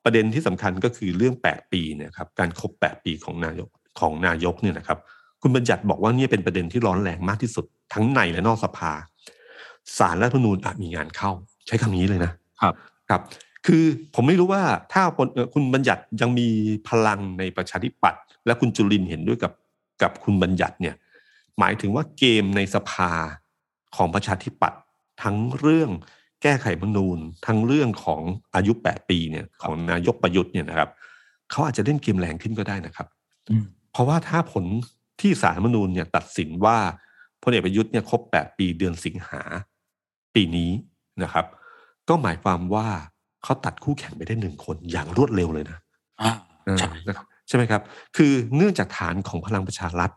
[0.03, 3.69] ประเด็นที่สำคัญก็คือเรื่อง 8 ปีเนี่ยครับการครบ 8 ปีของนายก
[3.99, 4.99] ของนายกเนี่ยนะครับ
[5.41, 8.91] คุณบัญญัติบอกว่าเนี่ยเป็นประเด็นที่ร้อนแรงมากที่สุดทั้งในและนอกสภา
[9.97, 11.31] สารรัฐธรรมนูญอาจมีงานเข้า
[11.67, 12.73] ใช้คำนี้เลยนะครับ
[13.09, 13.21] ครับ
[13.65, 13.83] คือ
[14.15, 16.47] ผมไม่รู้ว่าถ้าคนเอ่อคุณบัญญัติยังมี
[16.87, 19.53] พลังในประชาธิปัตย์และคุณจุลินทร์เห็นด้วยกับ
[20.01, 20.95] กับคุณบัญญัติเนี่ย
[21.59, 23.11] หมายถึงว่าเกมในสภา
[23.95, 24.79] ของประชาธิปัตย์
[25.23, 25.91] ทั้งเรื่อง
[26.41, 28.21] แก้ไขรัฐธรรมนูญทั้งเรื่องของ
[28.55, 30.89] อายุ 8 ปีเนี่ยของนายกประยุทธ์เนี่ยนะครับ
[31.51, 33.07] เขาอาจจะเล่นเกมแรงขึ้นก็ได้นะครับ
[33.49, 34.65] อืม เพราะว่าถ้าผล
[35.21, 36.77] ที่สารรัฐธรรมนูญเนี่ยตัดสินว่า
[37.43, 39.41] พลเอกประยุทธ์เนี่ยครบ 8 ปีเดือนสิงหา
[40.35, 40.71] ปีนี้
[41.23, 41.45] นะครับ
[42.09, 42.87] ก็หมายความว่า
[43.43, 45.77] เขาตัดคู่แข่งไปได้หนึ่งคนอย่างรวดเร็วเลยนะ
[46.21, 46.31] อ่า
[46.65, 47.81] เออใช่นะครับใช่ไหมครับ
[48.17, 50.11] คือเนื่องจากฐานของพลังประชารัฐ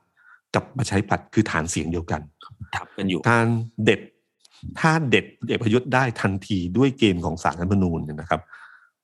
[0.54, 2.20] กับประชาธิปัตย์คือฐานเสียงเดียวกัน
[2.74, 3.46] ทับกันอยู่การ
[3.84, 4.00] เด็ด
[4.78, 8.40] ถ้าเด็ดพลเอกประยุทธ์ได้ทันทีด้วยเกมของสารรัฐธรรมนูญเนี่ยนะครับ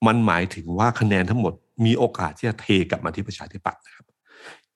[0.07, 1.53] มันหมายถึงว่าคะแนนทั้งหมด
[1.85, 4.05] มีโอกาสที่จะเทกลับมาที่ประชาธิปัตย์นะครับ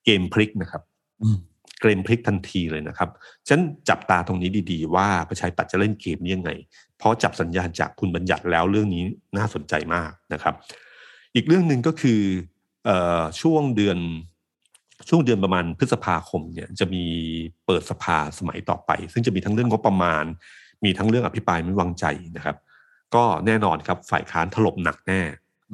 [0.07, 0.83] เกมพลิกนะครับ
[1.23, 1.39] อืม
[1.81, 3.11] เกมพลิกทันทีเลยนะครับ
[3.47, 6.51] ฉะนันจับตาตรงนี้ดีๆ ว่าประชาธิปัตย์จะเล่นเกมนี้ยังไง
[6.99, 9.03] เพราะจับสัญญาณจากคุณบัญญัติแล้วเรื่องนี้
[9.37, 10.55] น่าสนใจมากนะครับ
[11.35, 12.21] อีกเรื่องหนึ่งก็คือ
[12.85, 13.99] เอ่อช่วงเดือน
[15.09, 17.05] ช่วงเดือนประมาณพฤษภาคมเนี่ยจะมี
[17.67, 20.25] เปิดสภาสมัยต่อไป ซึ่งจะมีทั้งเรื่องงบประมาณ
[20.85, 22.05] มีทั้งเรื่องอภิปรายไม่ไว้วางใจ
[22.37, 22.57] นะครับ
[23.15, 25.21] ก็แน่นอนครับฝ่ายค้านถล่มหนักแน่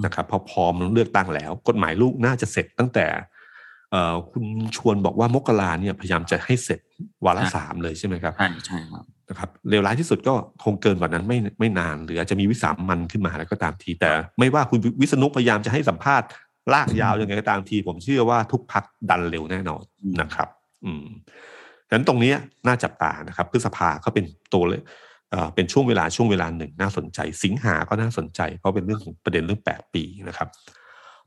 [0.05, 3.32] นะครับเพราะพร้อมเลือกตั้งแล้ว กฎหมายลูกน่าจะเสร็จตั้งแต่เอ่อ
[4.31, 4.45] คุณ
[4.77, 6.81] ชวนบอกว่ามกราเนี่ยพยายามจะให้เสร็จ
[7.25, 16.27] วาระครับสามเลยใช่ไหมครับใช่ใช่ครับนะครับเลวร้ายที่สุดก็คงเกินกว่านั้นไม่ไม่นานหรืออาจจะมีวิสามันขึ้นมาแล้วก็ตามที แต่ไม่ว่าคุณวิษณุพยายามจะให้สัมภาษณ์
[16.73, 20.49] ลากยาวยังไงก็ตามที ผมเชื่อว่าทุกพักดันเร็วแน่นอนอืมนะครับ
[20.85, 21.05] อืม
[21.89, 24.25] ดังนั้นตรงเนี้ยน่าจับตานะครับ พฤษภาก็เป็น
[24.55, 24.83] ตัวเลย
[25.31, 30.49] เอ่อเป็นช่วงเวลาช่วงเวลาหนึ่งน่าสนใจ สิงหาก็น่าสนใจ เพราะเป็นเรื่องของประเด็นเรื่องแปดปีนะครับ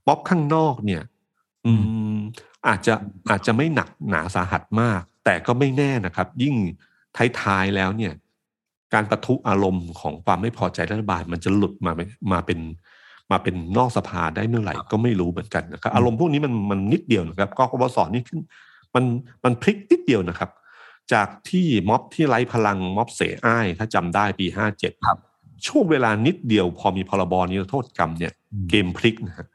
[0.08, 1.02] ม็อบข้างนอกเนี่ย
[1.66, 1.74] อื
[2.16, 2.20] ม
[2.68, 2.94] อาจจะ
[3.30, 6.56] อาจจะไม่หนักหนาสาหัสมาก แต่ก็ไม่แน่นะครับ ยิ่ง
[7.42, 8.14] ท้ายๆแล้วเนี่ย
[8.94, 12.60] การประทุอารมณ์ของความไม่พอใจรัฐบาลมันจะหลุดมาเป็นมาเป็น
[13.32, 18.40] มาเป็นนอกสภาได้เมื่อไหร่ก็ไม่รู้เหมือนกันนะครับ อารมณ์พวกนี้มันมันนิดเดียวนะครับกกบสนี่ขึ้น
[18.96, 19.04] มัน
[19.44, 20.50] มันพลิกนิดเดียวนะครับ
[21.14, 25.18] จากที่ม็อบที่ไร้พลังม็อบเสอ้าย ถ้าจำได้ปีห้าเจ็ดครับ
[25.68, 29.48] ช่วงเวลานิดเดียวพอมีพรบนิรโทษกรรมเนี่ยอืมเกมพลิกนะฮะ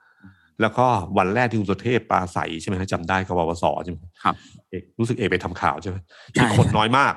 [0.60, 0.86] แล้วก็
[1.18, 4.34] วันแรกที่คุณสุเทพปราศัยใช่ไหมฮะจำได้กบวสใช่ไหมครับ
[4.70, 5.96] เอกรู้สึกเอกไปทำข่าวใช่ไหม
[6.34, 7.14] ใช่คนน้อยมาก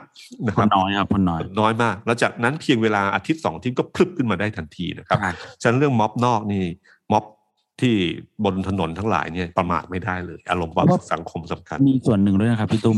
[0.48, 5.30] นะคครันบน้อยครับคนน้อยคนน้อยมาก แล้วจากนั้นเพียงเวลาอาทิตย์สองอาทิตย์ก็พลึบขึ้นมาได้ทันทีนะครับใช่
[5.62, 6.64] ฉะนั้นเรื่องม็อบนอกนี่
[7.12, 7.24] ม็อบ
[7.82, 7.96] ที่
[8.44, 12.98] บนถนนทั้งหลายเนี่ยประมาทไม่ได้เลย อารมณ์ความรู้สึกสังคมสำคัญ มีส่วนหนึ่งด้วยนะครับพี่ตุ้ม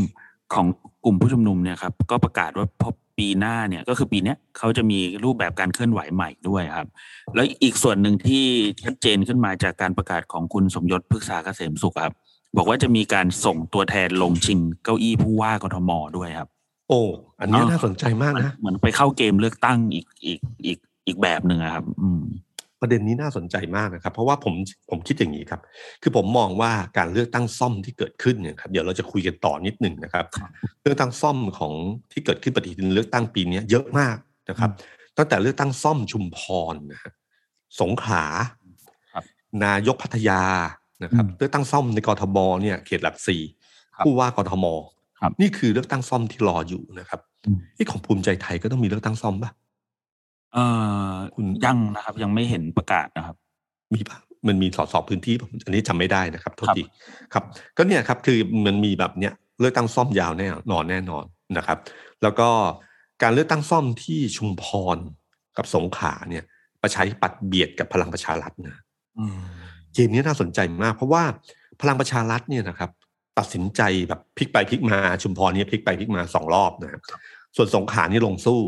[0.54, 0.66] ของ
[1.04, 6.88] กลุ่มผู้ชุมนุมเนี่ยครับก็ประกาศว่าพอ ปีหน้าเนี่ยก็คือปีเนี้ยเขาจะมีรูปแบบการเคลื่อนไหวใหม่ด้วยครับ
[7.34, 8.44] แล้วอีกส่วนหนึ่งที่
[8.84, 12.14] ชัดเจนขึ้นมาจากการประกาศของคุณสมยศพฤกษาเกษมสุขครับ
[12.56, 16.48] บอกว่าจะมีการส่งตัวแทนลงชิงเก้าอี้ผู้ว่ากทมด้วยครับ
[16.88, 17.00] โอ้
[17.40, 22.22] อันนี้อ๋อน่าสนใจมากนะเหมือนไปเข้าเกมเลือกตั้งอีกอีกอีกอีกแบบหนึ่งอะครับ อืม
[22.80, 24.54] ประเด็นนี้น่าสนใจมากนะครับ เพราะว่าผม
[24.90, 25.60] ผมคิดอย่างนี้ครับ
[26.02, 30.50] คือผมมองว่าการเลือกตั้งซ่อมที่เกิดขึ้นเนี่ยครับเดี๋ยวเราจะคุยกันต่อนิดหนึ่งนะครับครับ
[30.82, 31.72] เลือกตั้งซ่อมของ
[32.12, 34.16] ที่เกิดขึ้นปฏิทินเลือกตั้งปีเนี้ยเยอะมาก
[34.50, 34.70] นะครับ
[35.16, 36.38] ตั้งแต่เลือกตั้งซ่อมชุมพ
[36.72, 37.12] รนะฮะ
[37.80, 38.24] สงขลา
[39.12, 39.24] ครับ
[39.64, 40.42] นายกพัทยา
[41.02, 43.42] นะครับอืมเลือกตั้งซ่อมในกรทมเนี่ยเขตหลักสี่
[43.96, 44.66] ครับผู้ว่ากรทม
[45.20, 49.50] ครับนี่คือเลือกตั้งซ่อมที่รออยู่นะครับอืมที่ของภูมิใจไทยก็ต้องมีเลือกตั้งซ่อมปะ
[50.56, 50.60] เอ
[51.12, 53.36] อคุณ ยังนะครับ ยังไม่เห็นประกาศนะครับ
[53.94, 56.82] มีปะมันมีสอสอพื้นที่ผมอันนี้จำไม่ได้นะครับโทษครับที
[57.32, 57.44] ครับ
[57.76, 61.24] ก็เนี่ยครับคือมันมีแบบเนี้ยเลือกตั้งซ่อมยาวแน่นอนแน่นอน
[61.56, 61.78] นะครับ
[62.22, 62.48] แล้วก็
[63.22, 64.64] การเลือกตั้งซ่อมที่ชุมพ
[64.96, 64.98] ร
[65.56, 66.44] กับสงขลาเนี่ย
[66.82, 68.82] ประชาธิปัตย์เบียดกับพลังประชารัฐนะ
[69.18, 69.38] อืม
[69.94, 71.22] เกมนี้น่าสนใจมาก เพราะว่า
[71.80, 72.90] พลังประชารัฐเนี่ยนะครับ
[73.38, 77.02] ตัดสินใจแบบพลิกไปพลิกมาชุมพรเนี่ยพลิกไปพลิกมาสองรอบนะครับ
[77.56, 78.60] ส่วนสงขลานี่ลงสู้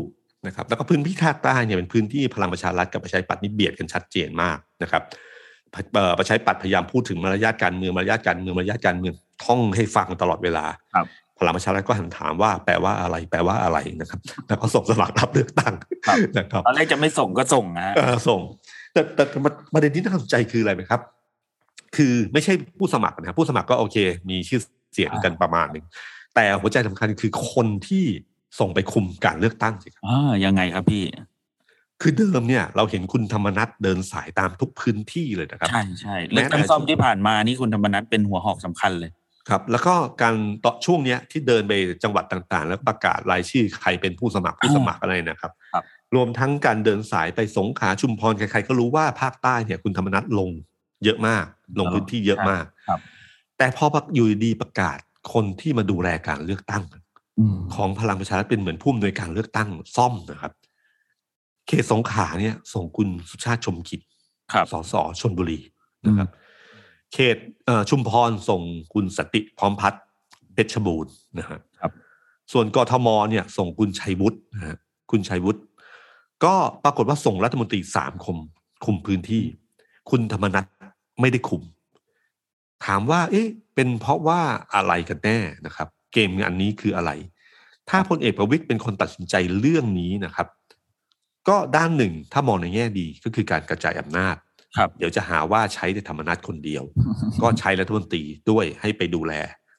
[0.47, 5.03] นะครับแล้วก็พื้นที่ภาคใต้เนี่ยเป็นพื้นที่พลังประชารัฐกับประชาธิปัตย์นี่เบียดกันชัดเจนมากนะครับ
[5.93, 11.07] เอ่อประชาธิปัตย์พยายามพูดถึงมารยาทการเมืองมารยาทการเมืองมารยาทการเมืองท่องให้ฟังตลอดเวลาครับ
[11.39, 15.73] พลังประชารัฐก็หันถามว่าแปลว่าอะไร แปลว่าอะไรนะครับแล้วก็ส่งสมัครรับเลือกตั้ง
[16.07, 18.41] ครับนะครับตอนแรกจะไม่ส่งก็ส่งนะฮะเออส่ง
[18.93, 19.39] แต่แต่แต่
[19.73, 21.01] ประเด็นที่น่าสนใจคืออะไรไหมครับ
[21.95, 23.97] คือไม่ใช่ผู้สมัครนะครับผู้สมัครก็โอเค
[24.29, 24.61] มีชื่อ
[24.93, 25.85] เสียงกันประมาณหนึ่ง
[26.35, 28.05] แต่หัวใจสำคัญคือคนที่
[28.59, 31.03] ส่งไปคุมการเลือกตั้งสิครับอ่ายังไงครับพี่
[32.01, 39.11] คือเดิมเนี่ย เราเห็นคุณธรรมนัฐเดินสายตามทุกพื้นที่เลยนะครับ ใช่ใช่แม้เลือกตั้งแต่ซ่อมที่ผ่านมานี่คุณธรรมนัฐเป็นหัวหอกสำคัญเลย
[39.49, 40.35] ครับแล้วก็การ
[40.65, 45.83] ต่อช่วงเนี้ยที่เดินไปจังหวัดต่างๆ แล้วประกาศรายชื่อใครเป็นผู้สมัครผู้สมัครอะไรนะครับครับ
[46.15, 50.49] รวมทั้งการเดินสายไปสงขลาชุมพรใครๆก็รู้ว่าภาคใต้เนี่ยคุณธรรมนัฐลง
[51.03, 51.45] เยอะมาก
[51.79, 52.99] ลงพื้นที่เยอะมากครับ
[53.57, 53.85] แต่พอ
[54.15, 54.99] อยู่ดีๆประกาศ
[55.33, 57.01] คนที่มาดูแลการเลือกตั้งอืม
[57.75, 60.53] ของพลังประชารัฐเป็นเหมือนผู้อำนวยการเลือกตั้งซ่อมนะครับ
[61.67, 64.01] เขตสงขลาเนี่ย ส่งคุณสุชาติชมกิจ
[64.53, 65.59] ครับสสชนบุรี
[66.05, 66.29] นะครับ
[67.13, 68.61] เขตเอ่อชุมพรส่ง
[68.93, 70.03] คุณสนติพร้อมพัฒน์
[70.53, 71.91] เพชรบูรณ์นะฮะครับ
[72.51, 74.77] ส่วนกทมเนี่ย ส่งคุณชัยวุฒินะฮะ
[75.11, 75.61] คุณชัยวุฒิ
[76.43, 78.37] ก็ปรากฏว่าส่งรัฐมนตรีสามคม
[78.85, 79.43] คุมพื้นที่
[80.09, 80.65] คุณธรรมนัฐ
[81.19, 81.61] ไม่ได้คุม
[82.85, 84.41] ถามว่า เอ๊ะ เป็นเพราะว่า
[84.73, 87.11] อะไรกันแน่นะครับ เกมอันนี้คืออะไร
[87.89, 90.47] ถ้าพลเอกประวิตยเป็นคนตัดสินใจเรื่องนี้นะครับ
[91.47, 94.35] ก็ด้านหนึ่งถ้ามองในแง่ดีก็คือการกระจายอำนาจ
[94.77, 96.83] ครับเดี๋ยวจะหาว่าใช้ในธรรมนัฐคนเดียว
[97.41, 99.33] ก็ใช้รัฐมนตรีด้วยให้ไปดูแล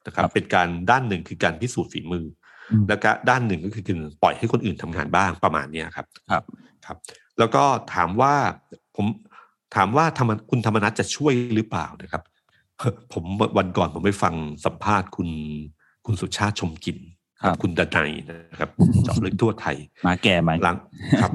[0.07, 2.27] นะครับครับเป็นการด้านหนึ่งคือการพิสูจน์ฝีมือ
[2.71, 6.43] อมแล้วก็ด้านหนึ่งก็คือการปล่อยให้คนอื่นทำงานบ้างประมาณเนี้ยครับ ครับ
[6.87, 6.97] ครับ
[7.39, 7.65] แล้วก็
[7.95, 8.35] ถามว่า
[8.97, 9.07] ผม
[9.77, 12.23] ถามว่าธรรมคุณธรรมนัฐจะช่วยหรือเปล่านะครับ
[13.13, 13.25] ผม
[13.59, 15.29] วันก่อนผมไปฟังสัมภาษณ์คุณ
[16.11, 16.99] คุณสุชาติชมกลิน
[17.43, 18.71] ครับคุณดนัยนะครับ
[19.05, 20.77] เจาะลึกทั่วไทย มาแก่มาหลัง
[21.23, 21.33] ครับ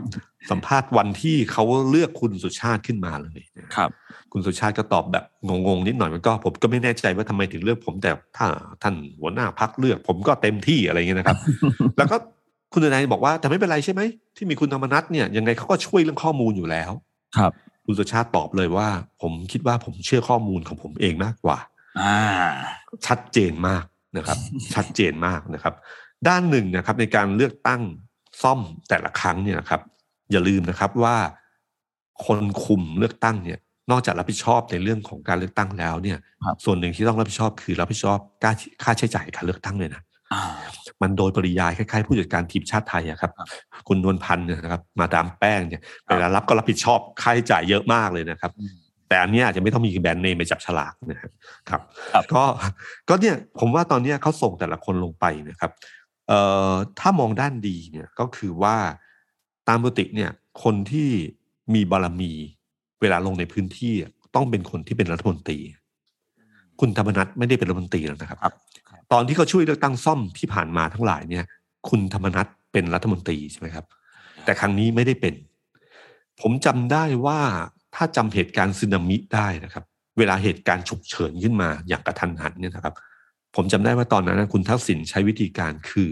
[0.51, 3.89] สัมภาษณ์วันที่เขาเลือกคุณสุชาติขึ้นมาเลยนะครับ
[4.31, 8.47] คุณสุชาติก็ตอบแบบงงๆนิดหน่อยมันก็ ผมก็ไม่แน่ใจว่าทำไมถึงเลือกผมแต่ถ้า
[8.83, 11.37] ท่านหัวหน้าพักเลือก ผมก็เต็มที่อะไรเงี้ยนะครับ
[11.97, 12.17] แล้วก็
[12.73, 14.01] คุณทนายบอกว่าแต่ไม่เป็นไรใช่ไหม
[14.35, 16.91] ที่มีคุณธรรมนัฐเนี่ยยังไงเขาก็ช่วยเรื่องข้อมูลอยู่แล้ว
[17.37, 17.51] ครับ
[17.85, 18.87] คุณสุชาติตอบเลยว่า
[19.21, 21.57] ผมคิดว่าผมเชื่อข้อมูลของผมเองมากกว่า
[22.01, 22.17] อ่า
[23.05, 23.83] ชัดเจนมาก
[24.17, 24.37] นะครับ
[24.75, 25.73] ชัดเจนมากนะครับ
[26.27, 27.81] ด้านหนึ่งนะครับในการเลือกตั้ง
[28.41, 29.81] ซ่อมแต่ละครั้งเนี่ยนะครับ
[30.31, 31.15] อย่าลืมนะครับว่า
[32.25, 33.59] คนคุมเลือกตั้งเนี่ย
[33.91, 38.51] นอกจากรับผิดชอบในเรื่องของการเลือกตั้งแล้วเนี่ยครับส่วนหนึ่งที่ต้องรับผิดชอบคือรับผิดชอบค่า
[38.83, 40.01] ค่าใช้จ่ายการเลือกตั้งเลยนะ
[40.33, 40.41] อ่า
[41.01, 43.47] มันโดยปริยายคล้ายๆผู้จัดการทีมชาติไทยอะครับครับ
[43.87, 48.75] คุณนวลพันธ์เนยนะครับ มาดามแป้งเนี่ยเวลารับก็รับผิดชอบค่าใช้จ่ายเยอะมากเลยนะครับอืม
[49.07, 51.31] แต่อันเนี้ยอาจจะไม่ต้องมีแบรนด์เนมไปจับฉลากนะครับ
[51.69, 51.81] ครับ
[52.13, 52.43] ครับก็
[53.09, 55.71] ก็เนี่ยผมว่าตอนเนี้ยเขาส่งแต่ละคนลงไปนะครับ
[56.27, 56.39] เอ่
[56.71, 58.75] อถ้ามองด้านดีเนี่ยก็คือว่า
[59.67, 60.31] ตามปกติเนี่ย
[60.63, 61.09] คนที่
[61.73, 62.31] มีบารมี
[63.01, 65.59] เวลาลงในพื้นที่อะต้องเป็นคนที่เป็นรัฐมนตรี
[66.79, 68.53] คุณธรรมนัฐไม่ได้เป็นรัฐมนตรีแล้วนะครับครับ
[69.11, 71.43] ตอนที่เขาช่วยเลือกตั้งซ่อมที่ผ่านมาทั้งหลายเนี่ย
[71.89, 73.85] คุณธรรมนัฐเป็นรัฐมนตรีใช่ไหมครับ
[74.45, 75.33] แต่ครั้งนี้ไม่ได้เป็น
[76.41, 77.39] ผมจำได้ว่า
[77.95, 79.83] ถ้าจำเหตุการณ์สึนามิได้นะครับ
[80.17, 82.95] เวลาเหตุการณ์ฉุกเฉินขึ้นมาอย่างกระทันหันเนี่ยนะครับ
[83.55, 86.09] ผมจำได้ว่าตอนนั้นคุณทักษิณใช้วิธีการคือ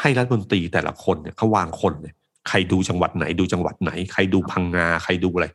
[0.00, 2.14] ให้รัฐมนตรีแต่ละคนเนี่ยเขาวางคนเนี่ย
[2.48, 5.46] ใครดูจังหวัดไหนดูจังหวัดไหน ใครดูพังงาใครดูอะไร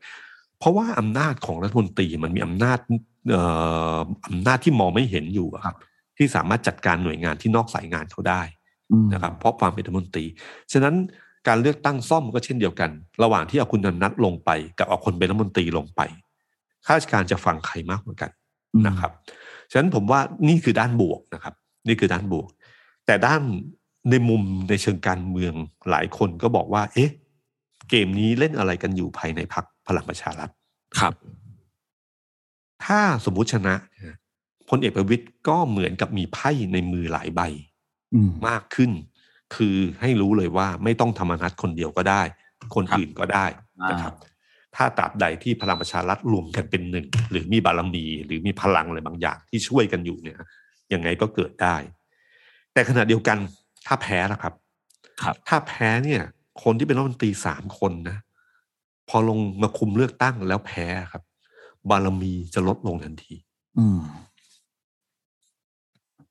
[0.60, 2.80] เพราะว่าอำนาจของรัฐมนตรีมันมีอำนาจ
[3.34, 3.36] อ
[3.96, 5.76] ออำนาจที่มองไม่เห็นอยู่ครับ
[6.18, 8.42] ที่สามารถจัดการหน่วยงานที่นอกสายงานเขาได้
[9.14, 10.26] นะครับ เพราะความเป็นรัฐมนตรี
[10.74, 10.96] ฉะนั้น
[11.48, 12.90] การเลือกตั้งซ่อมก็เช่นเดียวกัน
[13.24, 16.02] ระหว่างที่เอาคุณนันนัทลงไป กับเอาคนเป็นรัฐมนตรีลงไป
[16.86, 18.32] ข้าราชการจะฟังใครมากกว่ากัน
[18.88, 19.12] นะครับ
[19.72, 21.54] ฉะนั้นผมว่านี่คือด้านบวกนะครับ
[21.88, 22.48] นี่คือด้านบวก
[23.06, 23.42] แต่ด้าน
[24.10, 25.54] ในมุมในเชิงการเมือง
[25.90, 27.12] หลายคนก็บอกว่า เอ๊ะ
[27.90, 30.50] เกมนี้เล่นอะไรกันอยู่ภายในพักพลังประชารัฐ
[31.00, 31.14] ครับ
[32.86, 34.16] ถ้าสมมุติชนะเนี่ย
[34.70, 37.42] พลเอกประวิตยก็เหมือนกับมีไพ่ในมือหลายใบ
[38.14, 38.92] อืมมากขึ้น
[39.56, 42.22] คือให้รู้เลยว่าไม่ต้องธรรมนัตคนเดียวก็ได้
[42.76, 43.46] คนครับอื่นก็ได้
[43.92, 44.14] นะครับ
[44.76, 50.38] ถ้าตราบใดที่พลังประชารัฐรวมกันเป็นหนึ่ง หรือมีบารมี หรือมีพลังอะไรบางอย่างที่ช่วยกันอยู่เนี่ย
[50.94, 51.76] ยังไงก็เกิดได้
[52.74, 53.38] แต่ขณะเดียวกัน
[53.88, 54.54] ถ้าแพ้นะครับ
[55.22, 56.22] ครับ ถ้าแพ้เนี่ย
[56.64, 58.18] คนที่เป็นรัฐมนตรีสามคนนะ
[59.10, 61.24] พอลงมาคุมเลือกตั้งแล้วแพ้ครับ
[61.90, 63.36] บารมีจะลดลงทันที
[63.78, 64.00] อืม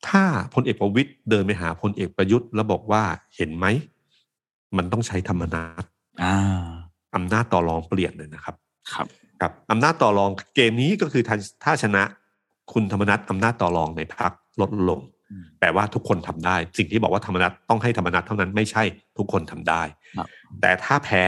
[0.08, 3.02] ถ้าพลเอกประวิตยเดินไปหาพลเอกประยุทธ์แล้วบอกว่า
[3.36, 3.66] เห็นไหม
[4.76, 5.84] มันต้องใช้ธรรมนัต
[6.22, 6.36] อ่า
[7.14, 8.54] อำนาจต่อรองเปลี่ยนเลยนะครับ
[8.92, 9.06] ครับ
[9.40, 12.02] ครับอำนาจต่อรองเกมนี้ก็คือถ้าถ้าชนะ
[12.72, 18.82] คุณธรรมนัตอำนาจต่อรองในพรรคลดลงอืมแปลว่าทุกคนทำได้ สิ่งที่บอกว่าธรรมนัตต้องให้ธรรมนัตเท่านั้นไม่ใช่
[19.18, 19.82] ทุกคนทำได้
[20.16, 20.28] ครับ
[20.60, 21.24] แต่ถ้าแพ้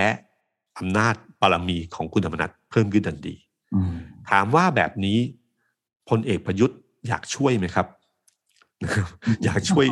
[0.78, 3.34] อำนาจบารมีของคุณธรรมนัตเพิ่มขึ้นทันที
[3.74, 3.92] อืม
[4.30, 5.18] ถามว่าแบบนี้
[6.08, 7.86] พลเอกประยุทธ์อยากช่วยไหมครับ
[9.44, 9.86] อยากช่วย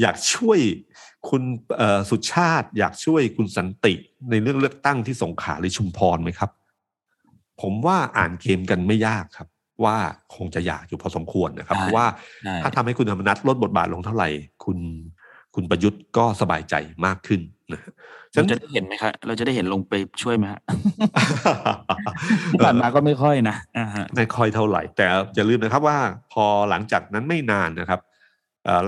[0.00, 0.58] อยากช่วย
[1.28, 1.42] คุณ
[1.76, 3.94] เอ่อสุชาติ อยากช่วยคุณสันติ
[4.30, 6.50] ในเรื่องเลือกตั้งที่สงขลาหรือชุมพรไหมครับ
[7.62, 9.48] ผมว่าอ่านเกมกันไม่ยากครับ
[9.84, 9.96] ว่า
[10.34, 12.06] คงจะอยากอยู่พอสมควรนะครับใช่เพราะว่า
[12.44, 14.28] ใช่ถ้าทำให้คุณธรรมนัฐลดบทบาทลงเท่าไหร่
[14.64, 14.78] คุณ
[15.54, 16.74] คุณประยุทธ์ก็สบายใจ
[17.06, 17.40] มากขึ้น
[17.72, 17.80] นะ
[18.34, 20.60] ฉะเรานั้นจะได้เห็นไหมครับเราจะได้เห็นลงไปช่วยไหมฮะ
[22.52, 25.98] ที่ผ่านมาก็ไม่ค่อยนะอ่าฮะไม่ค่อยเท่าไหร่ แต่อย่าลืมนะครับว่า
[26.32, 28.07] พอหลังจากนั้นไม่นานนะครับเอ่อ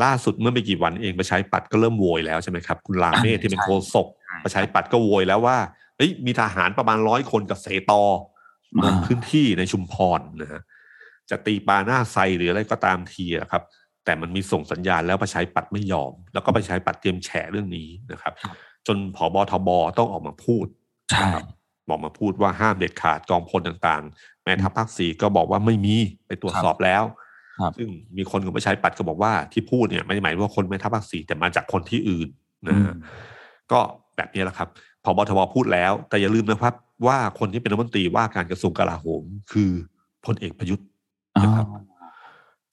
[0.04, 4.06] ล่าสุดเมื่อไม่กี่วันเองประชาธิปัดก็เริ่มโวยแล้วใช่ไหมครับ คุณลาเมศที่เป็นโฆษก
[4.44, 5.58] ประชาธิปัดก็โวยแล้วว่า
[5.96, 8.02] เฮ้ยมีทหารประมาณร้อยคนกับเสตอ
[8.84, 10.62] ลงพื้นที่ในชุมพรนะฮะ
[11.30, 13.62] จะตีปลาหน้าไซหรืออะไรก็ตามทีอะครับ
[14.04, 18.32] แต่มันมีส่งสัญญาณแล้วประชาธิปัดไม่ยอม แล้วก็ประชาธิปัดเตรียมแฉเรื่องนี้นะครับ
[18.86, 20.66] จนผบทบต้องออกมาพูด
[21.10, 21.28] ใช่
[21.88, 27.19] บอกมาพูดว่าห้ามเด็ดขาดกองพลต่างๆแม่ทัพภาคสี่ก็บอกว่าไม่มีไปตรวจสอบแล้วครับ
[27.78, 32.28] ซึ่งมีคนของประชาธิปัตย์ก็บอกว่าที่พูดเนี่ยไม่ได้หมายว่าคนแม่ทัพภาคสี่แต่มาจากคนที่อื่น
[32.68, 32.94] นะฮะ
[33.72, 33.80] ก็
[34.16, 34.68] แบบนี้แหละครับ
[35.04, 36.74] พบทบพูดแล้ว แต่อย่าลืมนะครับ
[37.06, 39.70] ว่าคนที่เป็นรัฐมนตรีว่าการกระทรวงกลาโหม คือ
[40.26, 40.86] พลเอกประยุทธ์
[41.36, 41.66] อ๋อนะครับ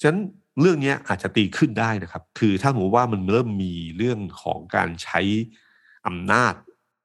[0.02, 0.20] ฉะนั้น
[0.62, 5.22] เรื่องเนี้ยอาจจะตีขึ้นได้นะครับ คือถ้าสมมติว่ามันเริ่มมีเรื่องของการใช้
[6.08, 6.54] อำนาจ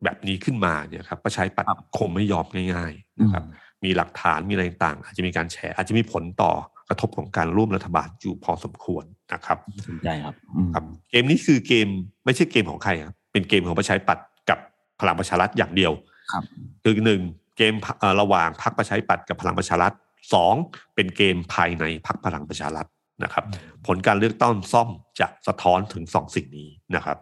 [0.05, 1.68] แบบนี้ขึ้นมาเนี่ยครับประชาธิปัตย์
[1.99, 3.45] คงไม่ยอมง่าย ๆ นะครับ
[3.85, 6.53] มีหลักฐานมีอะไรต่างๆอาจจะมีการแชร์อาจจะมีผลต่อ
[6.88, 11.88] กระทบของการร่วมรัฐบาลอยู่พอสมควรนะครับสนใจครับอืมครับ เกมนี้คือเกม
[12.25, 14.59] ไม่ใช่เกมของใครครับเป็นเกมของประชาธิปัตย์กับ
[15.01, 15.92] พลังประชารัฐอย่างเดียว
[16.33, 16.45] ครับ
[16.83, 17.21] คือหนึ่ง
[17.57, 19.92] เกมเอ่อระหว่างพรรคประชาธิปัตย์กับพลังประชารัฐ
[20.35, 20.55] สอง
[20.95, 22.87] เป็นเกมภายในพรรคพลังประชารัฐ
[23.25, 23.45] นะครับ
[23.87, 24.88] ผลการเลือกตั้งซ่อม
[25.21, 27.18] จะสะท้อนถึงสองสิ่งนี้นะครับ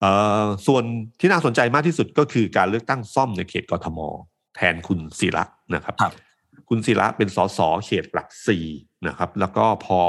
[0.00, 0.10] เอ่
[0.42, 0.84] อส่วน
[1.20, 3.98] ที่น่าสนใจมากที่สุดก็คือการเลือกตั้งซ่อมในเขตกทม
[4.56, 6.12] แทนคุณศิระนะครับครับ
[6.68, 8.66] คุณศิระเป็นสสเขตหลักสี่
[9.06, 10.00] นะครับ แล้วก็พอ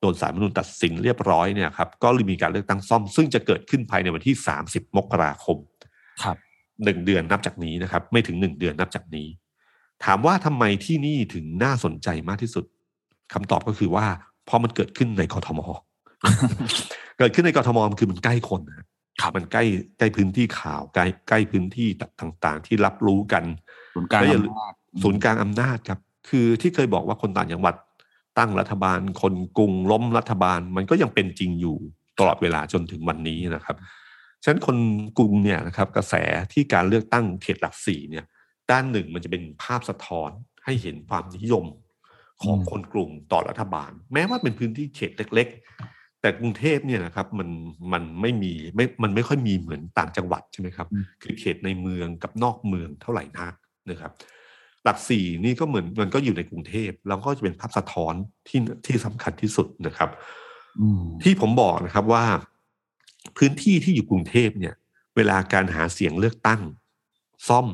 [0.00, 5.58] โดนสารมนุนตัดสินเรียบร้อยเนี่ยครับ ก็เลยมีการเลือกตั้งซ่อม ซึ่งจะเกิดขึ้นภายในวันที่ 30 มกราคม
[6.22, 6.36] ครับ
[6.84, 9.28] หนึ่งเดือนนับจากนี้นะครับ ไม่ถึงหนึ่งเดือนนับจากนี้
[10.04, 12.64] ถามว่าทำไมที่นี่ถึงน่าสนใจมากที่สุด
[13.32, 14.06] คำตอบก็คือว่า
[14.44, 15.60] เพราะมันเกิดขึ้นในกทม
[17.18, 18.76] เกิดขึ้นในกทมมันคือมันใกล้คนนะ
[19.20, 19.64] ครับมันใกล้
[19.98, 21.88] ใกล้พื้นที่ข่าวใกล้ใกล้พื้นที่
[22.20, 23.44] ต่าง ๆ ที่รับรู้กัน
[23.94, 27.74] ศูนย์กลางแล้วอย่าลืมอำนาจศูนย์กลางอำนาจครับ คือที่เคยบอกว่าคนต่างจังหวัด
[28.38, 31.76] ตั้งรัฐบาล คนกรุงล้มรัฐบาล มันก็ยังเป็นจริงอยู่
[32.18, 33.76] ตลอดเวลาจนถึงวันนี้นะครับ
[34.42, 34.76] ฉะนั้นคน
[35.18, 36.14] กรุงเนี่ยนะครับ กระแส
[36.52, 38.24] ที่การเลือกตั้งเขตหลักสี่เนี่ย
[38.70, 40.30] ด้านหนึ่งมันจะเป็นภาพสะท้อน
[40.64, 41.66] ให้เห็นความนิยม
[42.42, 45.48] ของคนกรุงต่อรัฐบาล แม้ว่าเป็นพื้นที่เขตเล็ก
[45.86, 47.48] ๆ แต่กรุงเทพเนี่ยนะครับมัน
[47.92, 50.88] มันไม่มีไม่มันไม่ค่อยมีเหมือนต่างจังหวัดใช่ไหมครับ
[51.22, 53.54] คือเขตในเมืองกับนอกเมืองเท่าไหร่นัก
[53.90, 54.12] นะครับ
[54.84, 58.14] หลักสี่นี่ก็เหมือนมันก็อยู่ในกรุงเทพแล้วก็จะเป็นภาพสะท้อน
[58.48, 60.10] ที่ที่สำคัญที่สุดนะครับ
[60.80, 62.24] อืมที่ผมบอกนะครับว่า
[63.36, 64.74] พื้นที่ที่อยู่กรุงเทพเนี่ย
[65.16, 66.60] เวลาการหาเสียงเลือกตั้ง
[67.48, 67.66] ซ่อม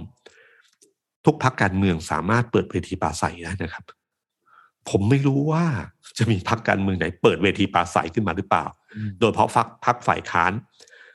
[1.27, 3.85] ทุกพักการเมืองสามารถเปิดเวทีปราศัยได้นะครับ
[4.90, 5.64] ผมไม่รู้ว่า
[6.18, 8.64] จะมีพักการเมืองไหนเปิดเวทีปราศัยขึ้นมาหรือเปล่า
[8.96, 10.53] อืมโดยเฉพาะพักพักฝ่ายค้าน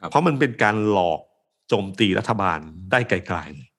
[0.01, 1.19] ครับเพราะมันเป็นการหลอก
[1.67, 2.59] โจมตีรัฐบาล
[2.91, 3.69] ได้ไกลๆเลย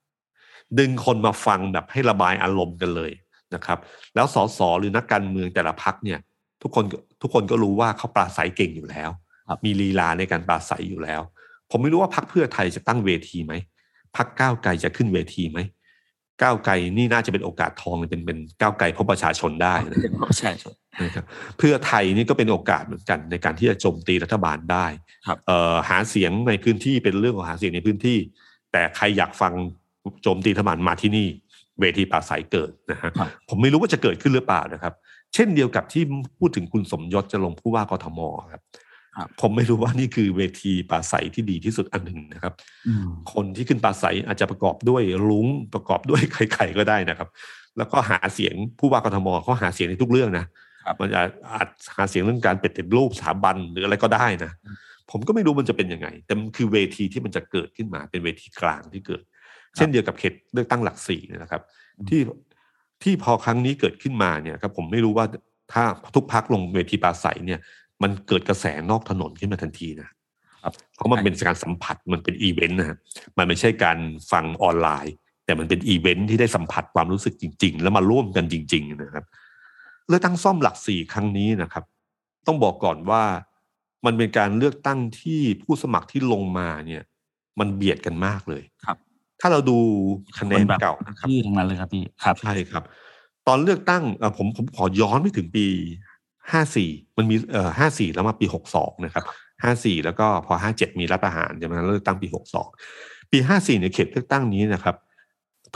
[0.78, 3.12] ดึงคนมาฟังแบบให้ระบายอารมณ์กันเลย
[3.54, 3.78] นะครับ
[4.14, 6.18] แล้วสสหรือนักการเมืองแต่ละพักเนี่ย
[6.62, 6.84] ทุกคน
[7.22, 9.10] ทุกคนก็รู้ว่าเขาปราศัยเก่งอยู่แล้ว
[9.48, 11.20] ครับมีลีลาในการปราศัยอยู่แล้ว
[11.70, 13.54] ผมไม่รู้ว่าพักเพื่อไทยจะตั้งเวทีไหม
[14.16, 15.58] พักก้าวไกลจะขึ้นเวทีไหม
[16.42, 19.98] ก้าวไกลนี่น่าจะเป็นโอกาสทองเป็นเป็นก้าวไกลพบประชาชนได้นะ
[20.38, 20.72] ใช่ใช่
[21.04, 21.24] นะครับ
[21.58, 24.86] เพื่อไทยนี่ก็เป็นโอกาสเหมือนกันในการที่จะโจมตีรัฐบาลได้
[25.26, 28.18] ครับเอ่อหาเสียงในพื้นที่เป็นเรื่องของหาเสียงในพื้นที่
[28.72, 29.52] แต่ใครอยากฟัง
[30.22, 31.26] โจมตีรัฐบาลมาที่นี่
[31.80, 34.92] เวทีปราศัยเกิดนะฮะครับผมไม่รู้ว่าจะเกิดขึ้นหรือเปล่านะครับ
[35.34, 36.02] เช่นเดียวกับที่
[36.38, 38.20] พูดถึงคุณสมยศจะลงผู้ว่ากทม
[38.52, 38.62] ครับ
[39.16, 42.52] ครับผมไม่รู้ว่านี่คือเวทีปราศัยที่ดีที่สุดอันหนึ่งนะครับ
[42.88, 47.28] อืมคนที่ขึ้นปราศัยอาจจะประกอบด้วยลุงประกอบด้วยใครๆก็ได้นะครับ
[47.78, 50.44] แล้วก็หาเสียงผู้ว่ากทมเขาหาเสียงในทุกเรื่องนะ
[50.84, 54.52] ครับมันอาจอาจหาเสียงเรื่องการเป็นติดรูปสถาบันหรืออะไรก็ได้นะ
[55.10, 59.22] ผมก็ไม่รู้มันจะเป็นยังไง แต่มันคือเวทีที่มันจะเกิดขึ้นมาเป็นเวทีกลางที่เกิด
[59.76, 61.62] เช่นเดียวกับเขตเลือกตั้งหลักสี่นะครับ
[61.98, 62.20] อืมที่
[63.02, 65.26] ที่พอครั้งนี้เกิดขึ้นมาเนี่ยครับผมไม่รู้ว่า
[65.72, 65.84] ถ้า
[66.14, 67.60] ทุกพรรคลงเวทีปราศรัยเนี่ย
[68.02, 70.08] มันเกิดกระแสนอกถนนขึ้นมาทันทีนะ
[70.62, 72.98] ครับเพราะมันเป็นการสัมผัสมันเป็นอีเวนต์นะฮะ
[73.38, 73.98] มันไม่ใช่การ
[74.32, 79.24] ฟังออนไลน์ แต่มันเป็นอีเวนต์ที่ได้สัมผัสความรู้สึกจริง ๆ แล้วมาร่วมกันจริง ๆ นะครับ
[80.08, 81.84] เลือกตั้งซ่อมหลักสี่ครั้งนี้นะครับ
[82.46, 83.22] ต้องบอกก่อนว่า
[84.06, 87.02] มันเป็นการเลือกตั้งที่ผู้สมัครที่ลงมาเนี่ย
[87.58, 88.96] มันเบียดกันมากเลยครับ
[89.40, 89.78] ถ้าเราดู
[90.38, 92.84] คะแนนแบบเก่านะครับชื่อทั้งนั้นเลยครับพี่ครับใช่ครับ
[93.46, 95.66] ตอนเลือกตั้งเอ่อผมผมขอย้อนไปถึงปี
[96.52, 99.24] ห้าสี่มันมีเอ่อห้าสี่แล้วมาปีหกสองนะครับ
[99.62, 102.68] ห้าสี่แล้วก็พอห้าเจ็ดมีรัฐประหารใช่ไหมเลือกตั้งปีหกสอง
[103.32, 104.96] ปีห้าสี่เนี่ยเขตเลือกตั้งนี้นะครับ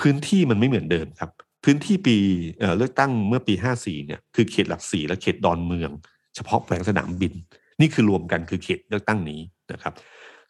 [0.00, 1.30] พื้นที่มันไม่เหมือนเดิมครับ
[1.64, 2.16] พื้นที่ปี
[2.58, 5.90] เอ่อเลือกตั้งเมื่อปีห้าสี่เนี่ยคือเขตหลักสี่และเขตดอนเมือง
[6.34, 7.32] เฉพาะแขวงสนามบิน
[7.80, 9.40] นี่คือรวมกันคือเขตเลือกตั้งนี้
[9.72, 9.94] นะครับ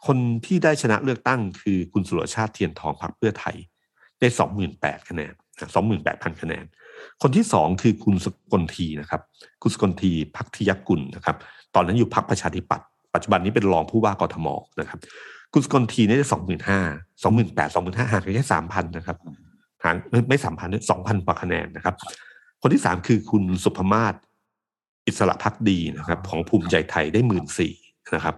[0.06, 3.56] คนที่ได้ชนะเลือกตั้งคือคุณสุรชาติเทียนทองพรรคเพื่อไทย
[4.20, 5.32] ได้สองหมื่นแปดคะแนน
[5.74, 6.64] สองหมื่นแปดพันคะแนน
[7.22, 9.20] คนที่สองคือคุณสกลทีนะครับ
[9.62, 11.36] คุณสกลทีพักทิยกุลนะครับ
[11.74, 14.46] ตอนนั้นอยู่พักประชาธิปัตย์ปัจจุบันนี้เป็นรองผู้ว่ากทม
[14.80, 14.98] นะครับ
[15.52, 16.80] คุณสกลทีได้สองหมื่นห้า
[17.22, 19.16] สองหมื่นแปดสองหมื่นห้าห่างกันแค่สามพันนะครับ
[19.84, 21.94] ห่างไม่ไม่สามพันสองพันกว่าคะแนนนะครับ
[22.62, 24.14] คนที่สามคือคุณสุภมาศ
[25.06, 27.74] อิสระพักดีนะครับ ของภูมิใจไทยได้หมื่นสี่
[28.14, 28.34] นะครับ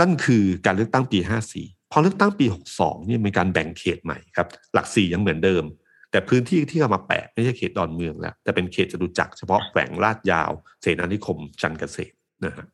[0.00, 5.64] นั่นคือการเลือกตั้งปีห้าสี่พอเลือกตั้งปีหกสองเนี่ยมีการแบ่งเขตใหม่ครับ หลักสี่ยังเหมือนเดิม
[6.10, 12.66] แต่พื้นที่ที่เอามาแปะไม่ใช่เขตดอนเมืองแล้ว แต่เป็นเขตจตุจักรเฉพาะแขวงลาดยาว เสนาธิคม จันเกษตรนะฮะ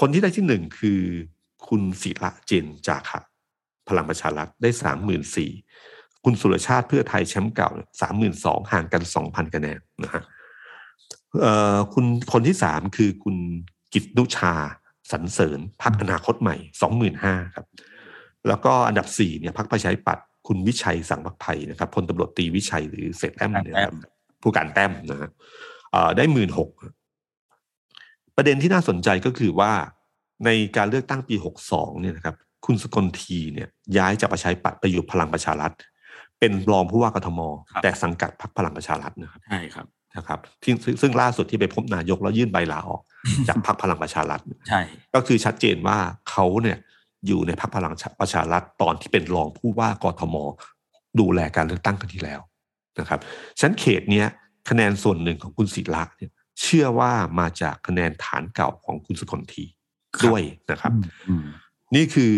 [0.00, 1.00] คนที่ได้ที่หนึ่งคือ
[1.68, 3.20] คุณศิระเจนจาคะ
[3.88, 5.50] พลังประชารัฐได้สามหมื่นสี่
[6.24, 10.22] คุณสุรชาติเพื่อไทยแชมป์เก่าสามหมื่นสองห่างกันสองพันคะแนนนะฮะ
[11.94, 13.36] คุณคนที่สามคือคุณ
[13.94, 14.54] กิตนุชา
[15.12, 17.66] สันเสริญพักอนาคตใหม่สองหมื่นห้าครับ
[18.48, 23.94] แล้วก็อันดับสี่เนี่ยพักประชาธิปัตย์คุณวิชัยสังพักไพนะครับพลตำรวจตรีวิชัยหรือเสร็จแต้มเนี่ยนะครับ
[24.42, 25.30] ผู้การแต้มนะฮะ
[25.92, 26.70] เอ่อได้หมื่นหก
[28.36, 29.72] ประเด็นที่น่าสนใจก็คือว่า
[30.44, 35.72] ในการเลือกตั้งปีหกสองเนี่ยนะครับคุณสกลทีเนี่ยย้ายจากประชาธิปัตย์ไปอยู่พลังประชารัฐ
[36.40, 37.40] เป็นรองผู้ว่ากทม
[37.70, 43.02] ครับแต่สังกัดพรรคพลังประชารัฐนะครับใช่ครับ นะครับที่ซึ่งซึ่งล่าสุดที่ไปพบนายกแล้วยื่นใบลาออก
[43.48, 44.80] จากพรรคพลังประชารัฐใช่
[45.14, 45.98] ก็คือชัดเจนว่า
[46.30, 46.78] เขาเนี่ย
[47.26, 50.36] อยู่ในพรรคพลังประชารัฐตอนที่เป็นรองผู้ว่ากทม
[51.20, 52.40] ดูแลการเลือกตั้งครั้งที่แล้ว
[53.00, 53.20] นะครับ
[53.58, 54.26] ฉะนันเขตเนี้ย
[54.68, 56.30] คะแนนส่วนหนึ่งของคุณศิระเนี่ย
[56.62, 59.64] เชื่อว่ามาจากคะแนนฐานเก่าของคุณสกลที
[60.26, 61.46] ด้วยนะครับอืมอืม
[61.94, 62.34] นี่คือ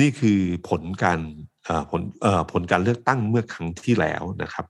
[0.00, 1.20] นี่คือผลการ
[1.64, 4.66] เอ่อผลเอ่อผลการเลือกตั้งเมื่อครั้งที่แล้วนะครับ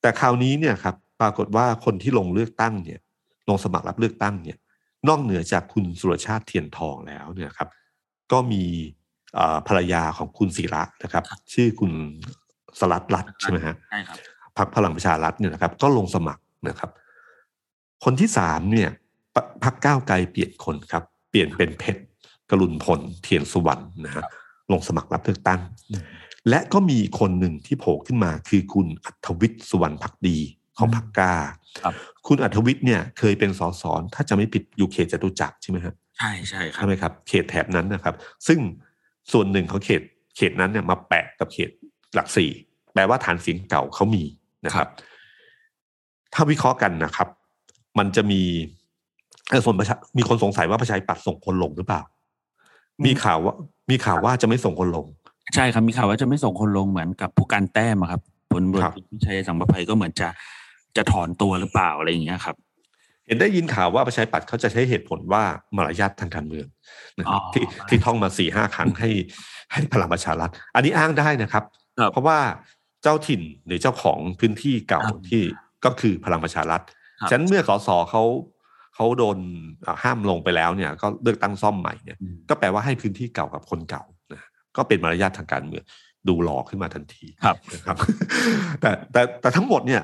[0.00, 3.00] แต่คราวนี้เนี่ยครับ ปรากฏว่าคนที่ลงเลือกตั้งเนี่ย
[3.48, 4.58] ลงสมัครรับเลือกตั้งเนี่ย
[5.08, 7.68] นอกเหนือจากคุณสุรชาติเทียนทองแล้วเนี่ยครับ
[8.32, 8.62] ก็มี
[9.34, 11.92] เอ่อภรรยาของคุณศิระนะครับ ชื่อคุณ
[12.78, 14.18] สลัดรัตน์ใช่ไหมฮะใช่ครับ
[14.56, 16.90] พรรคพลังประชารัฐเนี่ยนะครับ ก็ลงสมัครนะครับ
[18.04, 18.90] คนที่สามเนี่ย
[19.34, 22.02] พรรพรรคก้าวไกลเปลี่ยนคนครับ เปลี่ยนเป็นเพชร
[22.50, 24.24] กรุณพลเทียนสุวรรณนะฮะ
[24.72, 26.02] ลงสมัครรับเลือกตั้งอืม
[26.48, 30.38] และก็มีคนหนึ่งที่โผล่ขึ้นมาคือคุณอัธวิทย์สุวรรณพักดี
[30.78, 31.34] ของพรรคกล้า
[31.82, 31.94] ครับ
[32.26, 33.82] คุณอัธวิทย์เนี่ยเคยเป็นสส
[34.14, 38.14] ถ้าจะไม่ผิดอยู่เขตจตุจักรใช่ไหมครับใช่ใช่ครับใช่ไหมครับ เขตแถบนั้นนะครับ
[38.46, 38.58] ซึ่ง
[39.32, 40.02] ส่วนหนึ่งของเขต
[40.36, 41.70] เขตนั้นเนี่ยมาแปะกับเขต
[42.14, 42.50] หลักสี่
[42.94, 44.24] แปลว่าฐานเสียงเก่าเขามี
[44.66, 44.88] นะครับ
[46.34, 47.28] ถ้าวิเคราะห์กันนะครับ
[47.98, 48.42] มันจะมี
[49.50, 52.02] เอ่อส่วนประชามีคนสงสัยว่าประชาธิปัตย์ส่งคนลงหรือเปล่า
[53.04, 53.54] มีข่าวว่า
[53.90, 55.06] มีข่าวว่าจะไม่ส่งคนลง
[55.54, 58.20] ใช่ครับมีข่าวว่าจะไม่ส่งคนลงเหมือนกับผู้การแต้มอะครับ
[58.52, 60.28] ผลตำรวจครับวิชัยสังประภัยก็เหมือนจะ
[60.96, 62.56] จะถอนตัวหรือเปล่าอะไรอย่างเงี้ยครับ
[63.26, 65.42] เห็นได้ยินข่าวว่าประชาธิปัตย์เขาจะใช้เหตุผลว่า
[65.76, 66.66] มารยาททางการเมือง
[67.18, 69.10] นะครับอ๋อที่ที่ท่องมาสี่ห้าครั้งให้
[69.72, 71.64] ให้พลังประชารัฐ อันนี้อ้างได้นะครับ
[71.98, 72.38] ครับเพราะว่า
[73.02, 75.42] เจ้าถิ่นหรือเจ้าของพื้นที่เก่าครับที่
[75.84, 76.82] ก็คือพลังประชารัฐ
[77.20, 78.22] ครับฉะนั้นเมื่อสสเขา
[78.94, 79.38] เขาโดน
[79.86, 84.40] อ่าห้ามลงไปแล้วเนี่ย ก็เลือกตั้งซ่อมใหม่เนี่ยอืมก็แปลว่าให้พื้นที่เก่ากับคนเก่านะ
[84.76, 85.84] ก็เป็นมารยาททางการเมือง
[86.28, 87.96] ดูหล่อขึ้นมาทันทีครับนะครับ
[88.80, 90.02] แต่แต่แต่ทั้งหมดเนี่ย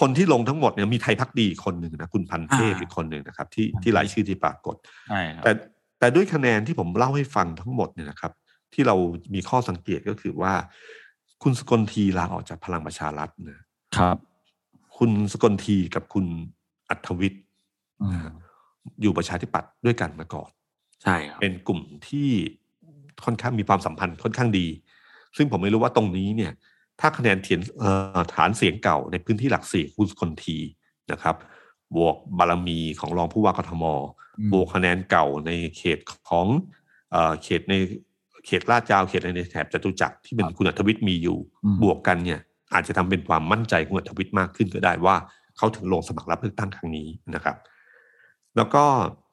[0.00, 4.76] คนที่ลงทั้งหมดเนี่ยมีไทยพักดีคนหนึ่งนะคุณพันเทพอ่าอีกคนหนึ่งนะครับ ที่ที่รายชื่อที่ปรากฏ
[5.08, 5.50] ใช่ครับแต่
[5.98, 8.32] แต่ด้วยคะแนนที่ผมเล่าให้ฟังทั้งหมดเนี่ยนะครับ
[8.74, 8.96] ที่เรา
[9.34, 10.52] มีข้อสังเกตก็คือว่า
[11.42, 13.60] คุณสกลทีลาออกจากพลังประชารัฐนะ
[13.98, 14.16] ครับ
[14.98, 16.26] คุณสกลทีกับคุณ
[16.88, 17.44] อัธวิทย์
[18.02, 18.28] อืม
[19.02, 20.50] อยู่ประชาธิปัตย์ด้วยกันมาก่อน
[21.02, 22.28] ใช่ครับเป็นกลุ่มที่
[23.24, 24.66] ค่อนข้างมีความสัมพันธ์ค่อนข้างดี
[25.36, 26.52] ซึ่งผมไม่รู้ว่าตรงนี้เนี่ย
[27.00, 30.58] ถ้าคะแนนเถียนเอ่อฐานเสียงเก่าในพื้นที่หลักสี่คุณสกลที
[31.12, 31.36] นะครับ
[31.96, 33.84] บวกบารมีของรองผู้ว่ากทม
[34.38, 36.46] อืมบวกคะแนนเก่าในเขตของ
[37.10, 37.74] เอ่อเขตใน
[38.46, 42.40] เขตลาดยาวเขตในแถบจตุจักรที่เป็นคุณอัธวิทย์มีอยู่อืมบวกกันเนี่ย
[42.72, 45.16] อาจจะทำเป็นความมั่นใจของคุณอัธวิทย์มากขึ้นก็ได้ว่า
[45.56, 47.56] เขาถึงลงสมัครรับเลือกตั้งครั้งนี้นะครับ
[48.56, 48.84] แล้วก็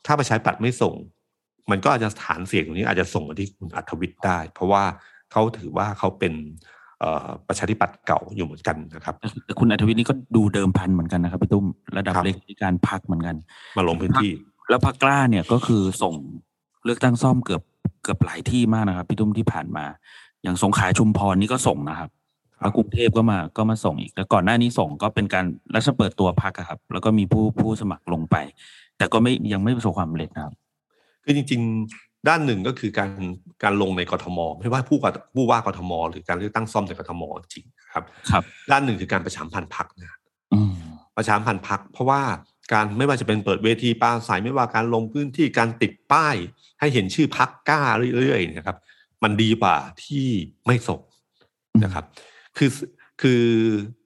[0.05, 0.95] ถ้าประชาธิปัตย์ไม่ส่ง
[1.71, 4.83] มันก็อาจจะฐานเสียงตรงนี้อาจจะส่งมาที่คุณอัธวิทย์ได้ เพราะว่า
[5.31, 6.82] เขาถือว่าเขาเป็นเอ่อ
[7.47, 9.15] ประชาธิปัตย์เก่าอยู่เหมือนกันนะครับ
[9.45, 11.65] แต่คุณอัธวิทย์นี่ก็ดูเดิมพันเหมือนกันนะครับพี่ตุ้ม
[11.97, 13.35] ระดับครับเลขาธิการพักเหมือนกัน
[13.77, 14.31] มาลงพื้นที่
[14.69, 16.13] แล้วพักกล้าเนี่ยก็คือส่ง
[16.85, 17.61] เลือกตั้งซ่อมเกือบ
[18.03, 19.85] เกือบหลายที่มากนะครับพี่ตุ้มที่ผ่านมา
[20.43, 22.09] อย่างสงขลาชุมพรนี่ก็ส่งนะครับ
[22.53, 28.35] ครับแล้วกรุงเทพก็มาก็มาส่งอีกแล้วก่อนหน้านี้ส่งก็เป็นการรัฐเปิดตัวพักครับ แล้วก็มีผู้ผู้สมัครลงไป
[28.97, 30.53] แต่ก็ไม่ยังไม่ประสบความสำเร็จนะครับ
[31.23, 33.11] คือจริงๆ ด้านหนึ่งก็คือการ
[33.63, 40.17] การลงในกทม ไม่ว่าผู้ว่าผู้ว่ากทม หรือการเลือกตั้งซ่อมในกทมจริงๆครับครับ ด้านหนึ่งคือการประชาสัมพันธ์พักนะ
[40.53, 40.73] อืม
[41.17, 42.21] ประชาสัมพันธ์พักเพราะว่า
[42.73, 46.35] การไม่ว่าจะเป็นเปิดเวทีปราศัยไม่ว่าการลงพื้นที่การติดป้าย
[46.79, 47.81] ให้เห็นชื่อพักกล้า
[48.17, 48.77] เรื่อยๆนะครับ
[49.23, 50.27] มันดีกว่าที่
[50.65, 51.01] ไม่ส่ง
[51.83, 52.05] นะครับ
[52.57, 52.69] คือ
[53.21, 53.43] คือ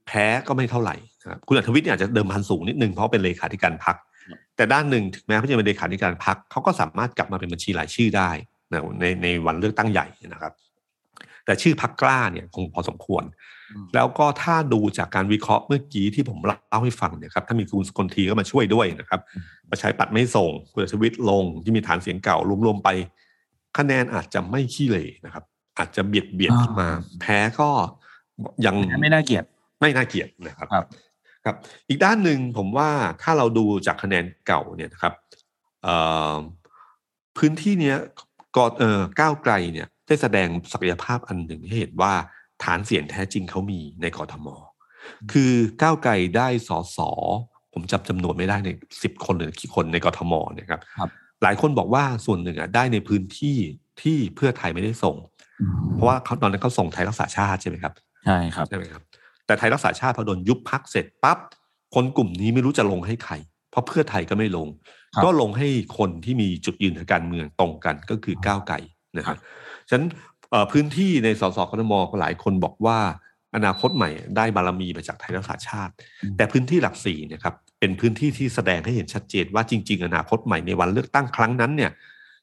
[0.08, 3.96] แพ้ก็ไม่เท่าไหร่นะครับคุณอัธวิทย์เนี่ยอาจจะเดิมพันสูงนิดนึงเพราะเป็นเลขาธิการพัก
[4.58, 8.30] แต่ด้านหนึ่งถึงแม้เขาจะเป็นเลขาธิการพักเขาก็สามารถกลับมาเป็นบัญชีรายชื่อได้
[8.72, 10.54] นะในในวันเลือกตั้งใหญ่นะครับ
[11.46, 13.24] แต่ชื่อพักกล้าเนี่ยคงพอสมควร
[13.72, 19.22] อืมแล้วก็ถ้าดูจากการวิเคราะห์เมื่อกี้ที่ผมเล่าให้ฟังเนี่ยครับถ้ามีคุณสกลทีก็มาช่วยด้วยนะครับ
[19.72, 22.90] ประชาธิปัตย์ไม่ส่งคุณอัธวิทย์ลงที่มีฐานเสียงเก่ารวมๆไป
[23.78, 25.44] คะแนนอาจจะไม่ขี้เหร่นะครับ
[25.78, 26.90] อาจจะเบียดเบียดขึ้นมา
[27.22, 27.70] แพ้ก็
[28.66, 29.46] ยังไม่น่าเกลียด
[29.80, 30.68] ไม่น่าเกลียดนะครับ
[31.48, 32.90] ครับครับอีกด้านหนึ่งผมว่า
[33.22, 35.14] ถ้าเราดูจากคะแนนเก่าเนี่ยนะครับ
[35.84, 35.96] เอ่
[36.34, 36.36] อ
[37.38, 37.98] พื้นที่เนี้ย
[38.56, 42.14] ก็เอ่อก้าวไกลเนี่ยได้แสดงศักยภาพอันหนึ่งให้เห็นว่า
[42.64, 44.48] ฐานเสียงแท้จริงเขามีในกทม
[45.32, 47.10] คือก้าวไกลได้สอสอ
[47.74, 48.70] ผมจำจำนวนไม่ได้ใน
[49.04, 51.10] สิบคนหรือกี่คนในกทมเนี่ยครับครับ
[51.44, 53.58] หลายคนบอกว่าส่วนหนึ่งอะได้ในพื้นที่
[54.02, 55.16] ที่เพื่อไทยไม่ได้ส่ง
[55.62, 57.94] อืมเพราะว่าเขาตอนนั้นเขาส่งไทยรักษาชาติใช่ไหมครับ
[58.26, 59.02] ใช่ครับใช่ไหมครับ
[59.48, 61.38] แต่ไทยรักษาชาติพอโดนยุบพักเสร็จปั๊บ
[61.96, 63.34] คนกลุ่มนี้ไม่รู้จะลงให้ใคร
[63.72, 64.68] เพราะเพื่อไทยก็ไม่ลง
[65.16, 65.68] ครับก็ลงให้
[65.98, 68.76] คนที่มีจุดยืนทางการเมืองตรงกันก็คือก้าวไกล
[69.18, 69.38] นะครับ
[69.90, 70.10] ฉะนั้น
[70.52, 73.00] เอ่อพื้นที่ในสสกทมหลายคนบอกว่า
[73.56, 75.94] อนาคตใหม่ได้บารมีมาจากไทยรักษาชาติ
[76.24, 81.92] อืมแต่พื้นที่หลักสี่เนะครับเป็นพื้นที่ที่แสดงให้เห็นชัดเจนว่าจริง ๆ อนาคตใหม่ในวันเลือกตั้งครั้งนั้นเนี่ย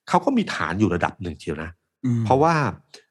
[0.09, 1.71] เขาก็มีฐานอยู่ระดับหนึ่งเชียวนะ
[2.05, 2.55] อืมเพราะว่า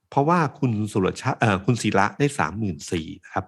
[0.09, 3.45] เพราะว่าคุณสุรชาติเอ่อคุณศิระได้สามหมื่นสี่ครับ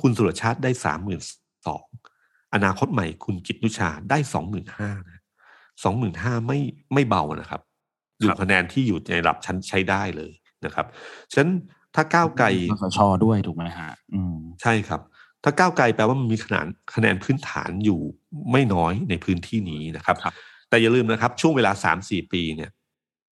[0.00, 1.20] คุณสุรชาติได้สามหมื่น
[1.66, 1.84] สอง
[2.54, 4.90] อนาคตใหม่คุณกิตนุชาได้สองหมื่นห้า
[5.84, 6.58] สองหมื่นห้าไม่
[6.94, 7.60] ไม่เบานะครับ
[8.20, 10.32] อยู่คะแนนที่อยู่ในระดับชั้นใช้ได้เลย
[10.64, 10.86] นะครับ
[11.32, 11.50] ฉะนั้น
[11.94, 15.00] ถ้าก้าวไกลคสชด้วยถูกไหมฮะอืมใช่ครับ
[15.44, 18.00] ถ้าก้าวไกลแปลว่ามันมีขนาดคะแนนพื้นฐานอยู่
[18.52, 20.34] ไม่น้อยในพื้นที่นี้นะครับครับ
[20.68, 22.70] แต่อย่าลืมนะครับ ช่วงเวลาสามสี่ปีเนี่ย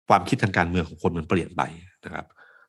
[0.09, 1.63] ความคิดทางการเมืองของคนมันเปลี่ยนไป
[2.05, 2.27] นะครับ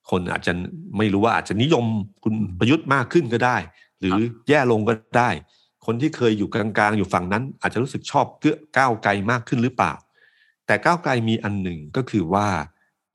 [0.10, 0.54] คนอาจจะ
[0.97, 1.86] ไม่รู้ว่าอาจจะนิยม
[2.24, 3.58] คุณประยุทธ์มากขึ้นก็ได้
[3.99, 4.18] หรือ
[4.49, 5.30] แย่ลงก็ได้
[5.86, 9.93] คนที่เคยอยู่กลางๆ อยู่ฝั่งนั้น อาจจะรู้สึกชอบเกื้อก้าวไกลมากขึ้นหรือเปล่า
[10.66, 12.47] แต่ก้าวไกลมีอันหนึ่งก็คือว่า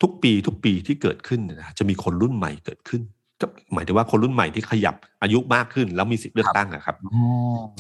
[0.03, 3.03] ทุกปีทุกปีที่เกิดขึ้นเนยนะจะมีคนรุ่นใหม่เกิดขึ้น
[3.41, 6.97] ก็หมายถึงว่าคนรุ่นใหม่ที่ขยับอายุมากขึ้น แล้วมีสิทธิ์เลือกตั้งอะครับ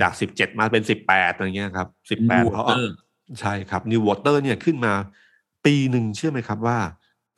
[0.00, 2.86] จากสิบเจ็ดมาเป็นสิบแปดอะไรเงี้ยครับสิบแปดเพราะ Voter
[3.40, 4.92] ใช่ครับ New Voter เนี่ยขึ้นมา
[5.64, 6.78] ปีหนึ่งเชื่อไหมครับว่า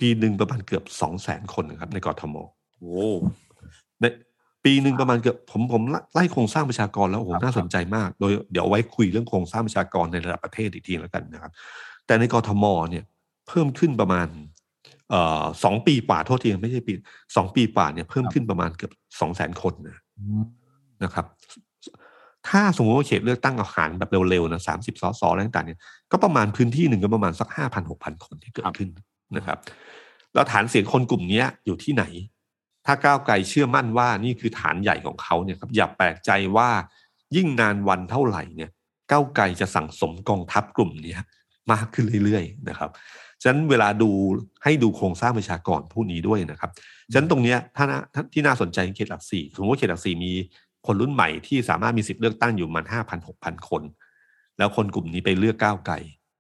[0.01, 2.37] ปีหนึ่งประมาณเกือบสองแสนคนนะครับ ในกทม
[2.79, 3.07] โอ้
[4.01, 4.05] ใน
[4.65, 5.83] ปีหนึ่งประมาณเกือบผมผม
[6.15, 11.53] ไล่โครงสร้างประชากรแล้วโอ้โหครับน่าสนใจมาก โดยเดี๋ยวเอาไว้คุยเรื่องโครงสร้างประชากรในระดับประเทศอีกทีแล้วกันนะครับ
[12.07, 13.05] แต่ในกทมเนี่ย
[13.49, 14.27] เพิ่มขึ้นประมาณ
[15.11, 16.93] เอ่อสองปีกว่าโทษทีไม่ใช่ปี
[17.37, 20.45] สองปีกว่าเนี่ยเพิ่มขึ้นประมาณเกือบสองแสนคนนะอืม
[21.05, 21.27] นะครับ
[22.49, 25.81] ถ้าสมมติว่าเขตเลือกตั้งเอาหารแบบเร็วๆนะสามสิบสสอะไรต่างๆเนี่ย
[26.13, 28.89] ก็ประมาณพื้นที่หนึ่งก็ประมาณสักห้าพันหกพันคนที่เกิดขึ้น
[29.37, 29.59] นะครับ
[30.35, 32.05] แล้วฐานเสียงคนกลุ่มนี้อยู่ที่ไหน
[32.87, 36.69] ถ้าก้าวไกลเชื่อมั่นว่านี่คือฐานใหญ่ของเขาเนี่ยครับอย่าแปลกใจว่า
[37.37, 38.71] ยิ่งนานวันเท่าไหร่เนี่ย
[39.11, 41.15] ก้าวไกลจะสั่งสมกองทัพกลุ่มนี้
[41.73, 42.91] มากขึ้นเรื่อยๆนะครับ
[43.43, 44.11] ฉะนั้นเวลาดู
[44.65, 46.71] ให้ดูโครงสร้างประชากรผู้นี้ด้วยนะครับ
[47.13, 47.85] ฉะนั้นตรงเนี้ยถ้า
[48.33, 50.33] ที่น่าสนใจเขตหลักสี่สมมติว่าเขตหลักสี่มี
[50.87, 53.83] คนรุ่นใหม่ที่สามารถมีสิทธิ์เลือกตั้งอยู่มันห้าพันหกพันคน
[54.59, 55.95] แล้วคนกลุ่มนี้ไปเลือกก้าวไกล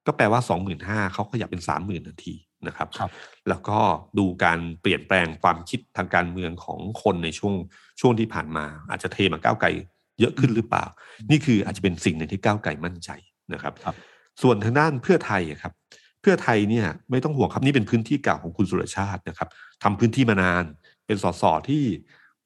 [0.06, 2.34] ก็แปลว่าสองหมื่นห้าเขาขยับเป็นสามหมื่นนาที
[2.66, 3.10] นะครับครับ
[3.48, 3.78] แล้วก็
[4.18, 7.54] ดูการเปลี่ยนแปลงความคิดทางการเมืองของคนในช่วง
[8.00, 9.68] ช่วงที่ผ่านมา อาจจะเทมาก้าวไกล
[10.20, 10.84] เยอะขึ้นหรือเปล่า
[11.30, 13.10] นี่คืออาจจะเป็นสิ่งหนึ่งที่ก้าวไกลมั่นใจ
[13.52, 13.96] นะครับครับ
[14.42, 15.72] ส่วนทางด้านเพื่อไทยอะครับ
[16.20, 19.48] เพื่อไทยเนี่ยไม่ต้องห่วงครับนี่เป็นพื้นที่เก่าของคุณสุรชาตินะครับ
[19.82, 20.64] ทำพื้นที่มานาน
[21.06, 21.84] เป็นสสที่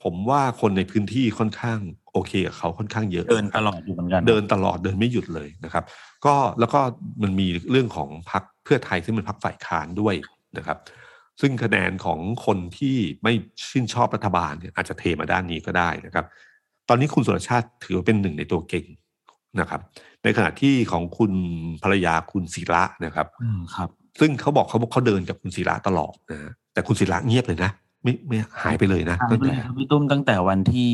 [0.03, 1.79] ผมว่าคนในพื้นที่ค่อนข้าง
[2.13, 5.85] โอเคกับเขาค่อนข้างเยอะเดินตลอดอยู่เหมือนกันเดินตลอดเดินไม่หยุดเลยนะครับ
[6.27, 6.81] ก็แล้วก็
[7.23, 10.15] มันมีเรื่องของพรรค เพื่อไทยซึ่งเป็นพรรคฝ่ายค้านด้วย
[10.59, 10.79] นะครับ
[11.41, 13.33] ซึ่งคะแนนของคนที่ไม่
[13.69, 16.25] ชื่นชอบรัฐบาลเนี่ยอาจจะเทมาด้านนี้ก็ได้นะครับ
[16.89, 18.87] ตอนนี้คุณสุรชาติถือว่าเป็นหนึ่งในตัวเก่ง
[19.61, 19.81] นะครับ
[20.25, 21.33] ในขณะที่ของคุณ
[21.83, 23.89] ภรรยาคุณศิระนะครับอืมครับ
[24.21, 27.71] ซึ่งเขาบอกเขาบอกเขาเดินกับคุณศิระตลอดนะฮะแต่คุณศิระเงียบเลยนะ
[28.03, 30.93] ไม่ไม่หายไปเลยนะหายตั้งไปเลแต่ยครับพี่ตุ้มตั้งแต่วันที่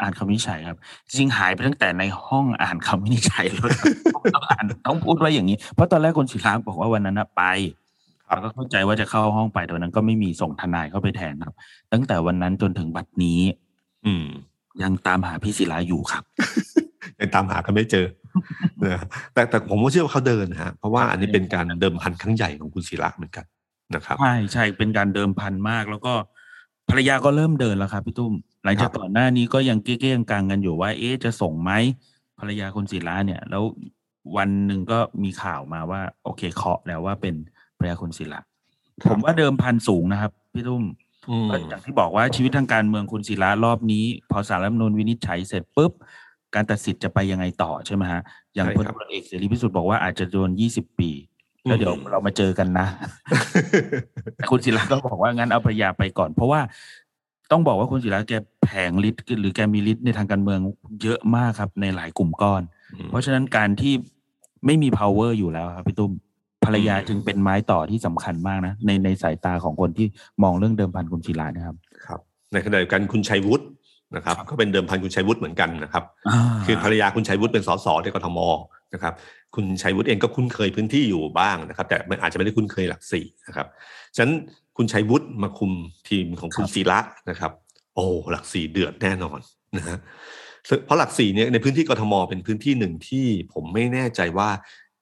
[0.00, 0.78] อ่านคำวินิจฉัยครับ
[1.08, 3.90] จริงๆหายไปตั้งแต่ในห้องอ่านคำวินิจฉัยแล้วครับ
[4.34, 7.42] ต้องอ่านต้องพูดว่าอย่างนี้ เพราะตอนแรกคุณศิระบอกว่าวันนั้นน่ะไป
[8.28, 11.54] ครับแล้วก็เข้าใจว่าจะเข้าห้องไปแต่วันนั้นก็ไม่มีส่งทนายเข้าไปแทนครับ
[11.92, 13.40] ตั้งแต่วันนั้นจนถึงบัดนี้
[14.06, 14.26] อืม
[14.82, 16.22] ยังตามหาพี่ศิลาอยู่ครับ
[17.20, 18.06] ยังตามหากันไม่เจอ
[18.84, 19.02] นะ
[19.34, 23.44] แต่แต่ผมก็เชื่อว่าเขาเดินนะฮะเพราะว่าอันนี้เป็นการเดิมพันครั้งใหญ่ของคุณศิระเหมือนกัน
[23.94, 26.12] นะครับใช่ใช่เป็นการเดิมพันมากแล้วก็
[26.92, 28.32] ภรรยาก็เริ่มเดินแล้วครับพี่ตุ้ม
[28.64, 31.70] หลังจากครับก่อนหน้านี้ก็ยังเก้ๆกลางๆกันอยู่ว่า เอ๊ะจะส่งไหม
[32.38, 33.62] ภรรยาคุณศิลาเนี่ย แล้ว
[34.36, 37.34] วันหนึ่งก็มีข่าวมาว่า โอเคเคาะแล้วว่าเป็น
[37.78, 38.40] ภรรยาคุณศิลา
[39.10, 40.84] ผมว่าเดิมพันสูงนะครับพี่ตุ้ม
[41.30, 45.92] อืมก็อย่างที่บอกว่าชีวิตทางการเมืองคุณศิลารอบนี้ พอสารรัฐธรรมนูญวินิจฉัยเสร็จปุ๊บ
[46.54, 48.22] การตัดสินจะไปยังไงต่อใช่ไหมฮะ
[48.54, 51.10] อย่างใช่พลครับตำรวจเอกเสรีพิสุทธิ์บอกว่าอาจจะโดนยี่สิบปี
[51.64, 52.86] แล้วเดี๋ยวอืมเรามาเจอกันนะ
[54.36, 56.60] แต่คุณศิลาก็บอกว่างั้นเอาภรรยาไปก่อน เพราะว่า
[57.50, 58.32] ต้องบอกว่าคุณศิลาแก
[58.64, 60.60] แผงฤทธิ์หรือแกมีฤทธิ์ในทางการเมือง
[61.02, 62.62] เยอะมากครับ ในหลายกลุ่มก้อน
[63.08, 63.94] เพราะฉะนั้นการที่
[64.66, 66.12] ไม่มี power อยู่แล้วครับพี่ตุ้ม
[66.64, 70.06] ภรรยาอืมจึงเป็นไม้ต่อที่สำคัญมากนะในในสายตาของคนที่
[70.42, 72.20] มองเรื่องเดิมพันคุณศิลานะครับ ครับ
[72.52, 73.64] ในขณะเดียวกันคุณชัยวุฒิ
[74.16, 76.04] นะครับ ก็เป็นเดิมพันคุณชัยวุฒิเหมือนกันนะครับ
[76.66, 78.38] คือภรรยาคุณชัยวุฒิเป็นสสในกทม
[78.94, 79.14] นะครับ
[79.54, 83.66] คุณชัยวุฒิเองก็คุ้นเคยพื้นที่อยู่บ้างนะครับ แต่มันอาจจะไม่ได้คุ้นเคยหลักสี่นะครับ
[84.16, 84.34] ฉะนั้น
[84.76, 85.72] คุณชัยวุฒิมาคุม
[86.08, 87.52] ทีมของคุณครับศิระนะครับ
[87.94, 89.38] โอ้หลักสี่เดือดแน่นอน
[89.76, 89.98] นะฮะ
[90.68, 94.50] ซึ่งเพราะหลักสี่เนี่ยในพื้นที่กทมเป็นพื้นที่หนึ่งที่ผมไม่แน่ใจว่า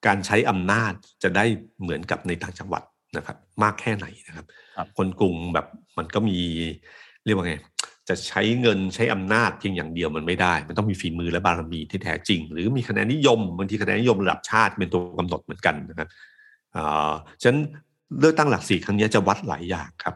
[0.06, 1.44] การใช้อำนาจจะได้
[1.80, 2.82] เหมือนกับในต่างจังหวัด
[3.16, 5.66] นะครับ มากแค่ไหนนะครับครับคนกรุงแบบ
[5.98, 6.38] มันก็มี
[7.24, 7.54] เรียกว่าไง
[8.10, 16.08] จะใช้เงินใช้อำนาจเพียงอย่างเดียวมันไม่ได้ มันต้องมีฝีมือและบารมีที่แท้จริง หรือมีคะแนนนิยมบางทีคะแนนนิยมระดับชาติเป็นตัวกำหนดเหมือนกันนะครับ
[16.76, 17.60] อ่าฉะนั้น
[18.18, 20.14] เลือกตั้งหลักสี่ครั้งนี้จะวัดหลายอย่างครับ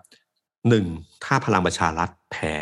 [0.68, 0.84] หนึ่ง
[1.24, 2.54] ถ้าพลังประชารัฐแพ้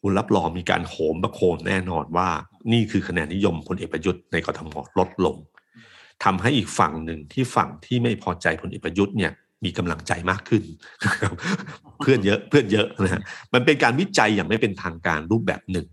[0.00, 2.28] คุณรับรองมีการโหมประโคนแน่นอนว่า
[2.72, 5.36] นี่คือคะแนนนิยมพลเอกประยุทธ์ในกรทมลดลง
[6.24, 9.32] ทำให้อีกฝั่งหนึ่งที่ฝั่งที่ไม่พอใจพลเอกประยุทธ์เนี่ย
[9.64, 10.62] มีกำลังใจมากขึ้น
[12.00, 13.22] เพื่อนเยอะเพื่อนเยอะนะฮะ
[13.54, 15.86] มันเป็นการวิจัยอย่างไม่เป็นทางการรูปแบบหนึ่ง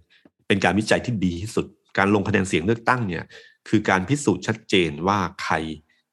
[0.48, 1.66] เป็นการวิจัยที่ดีที่สุด
[1.98, 3.24] การลงคะแนนเสียงเลือกตั้งเนี่ย
[3.70, 5.54] คือการพิสูจน์ชัดเจนว่าใคร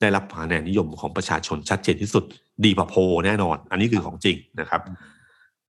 [0.01, 2.25] ได้รับคะแนนนิยมของประชาชนชัดเจนที่สุด
[2.65, 2.95] ดีกว่าโพ
[3.27, 4.81] แน่นอน อันนี้คือของจริงนะครับ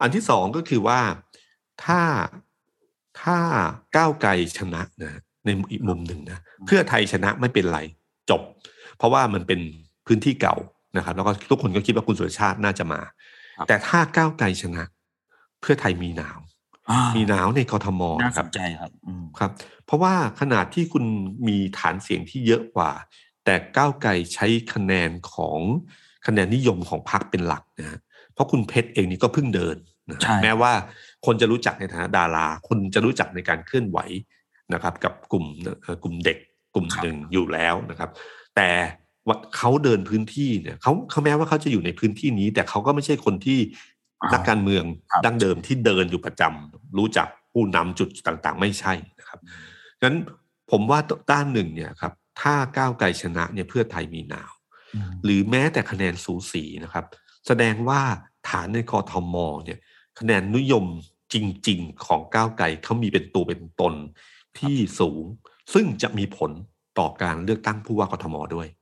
[0.01, 0.99] อันที่สองก็คือว่า
[1.83, 2.01] ถ้า
[3.21, 3.37] ถ้า
[3.95, 7.79] ก้าวไกลชนะนะในอีกมุมหนึ่งนะเพื่อไทยชนะไม่เป็นไร
[8.29, 8.41] จบ
[8.97, 9.59] เพราะว่ามันเป็น
[10.07, 10.55] พื้นที่เก่า
[10.97, 13.01] นะครับแล้วก็ทุกคนก็คิดว่าคุณสุรชาติน่าจะมา
[13.57, 14.83] ครับแต่ถ้าก้าวไกลชนะ
[15.61, 16.39] เพื่อไทยมีหนาว
[16.89, 19.51] อ่ามีหนาวในกทมน่าคสรับนใจครับอืมครับ
[19.85, 21.05] เพราะว่าขนาดที่คุณ
[21.47, 22.91] มีฐานเสียงที่เยอะกว่า
[23.45, 25.59] แต่ก้าวไกลใช้คะแนนของ
[26.27, 27.99] คะแนนนิยมของพรรคเป็นหลักนะฮะ
[28.33, 29.75] เพราะคุณเพชรเองนี่ก็เพิ่งเดิน
[30.09, 30.73] นะใช่แม้ว่า
[31.25, 33.99] คนจะรู้จักในฐานะดารา คนจะรู้จักในการเคลื่อนไหว
[34.73, 35.45] นะครับ กับกลุ่ม
[35.81, 36.37] เอ่อกลุ่มเด็ก
[36.75, 38.09] กลุ่มหนึ่งอยู่แล้วนะครับ
[38.55, 38.69] แต่
[39.27, 43.59] ว่าเขาเดินพื้นที่เนี่ยเขาเขาแม้ว่าเขาจะอยู่ในพื้นที่นี้ แต่เขาก็ไม่ใช่คนที่
[44.21, 49.39] อ่านันักการเมืองครับดั้งเดิมที่เดินอยู่ประจำรู้จักผู้นำจุดต่างๆ ไม่ใช่นะครับ
[50.03, 50.15] งั้น
[50.71, 50.99] ผมว่า
[51.31, 54.51] ด้านหนึ่งเนี่ยครับ ถ้าก้าวไกลชนะเนี่ยเพื่อไทยมีหนาว
[54.95, 57.05] อืมหรือแม้แต่คะแนนสูสีนะครับ
[57.47, 58.01] แสดงว่า
[58.49, 59.79] ฐานในกทมเนี่ย
[60.19, 60.85] คะแนนนิยม
[61.33, 61.35] จ
[61.67, 63.93] ริง ๆ ของก้าวไกลเขามีเป็นตัวเป็นตน
[64.59, 65.23] ที่สูง
[65.73, 66.51] ซึ่งจะมีผล
[66.99, 68.80] ต่อการเลือกตั้งผู้ว่ากทมด้วยอืม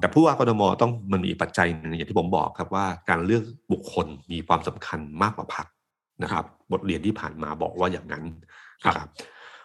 [0.00, 5.66] แต่ผู้ว่ากทมต้องมันมีปัจจัยหนึ่งอย่างที่ผมบอกครับว่าการเลือกบุคคลมีความสำคัญมากกว่าพรรค
[6.22, 8.24] นะครับ บทเรียนที่ผ่านมาบอกว่าอย่างนั้น
[8.86, 9.08] นะครับ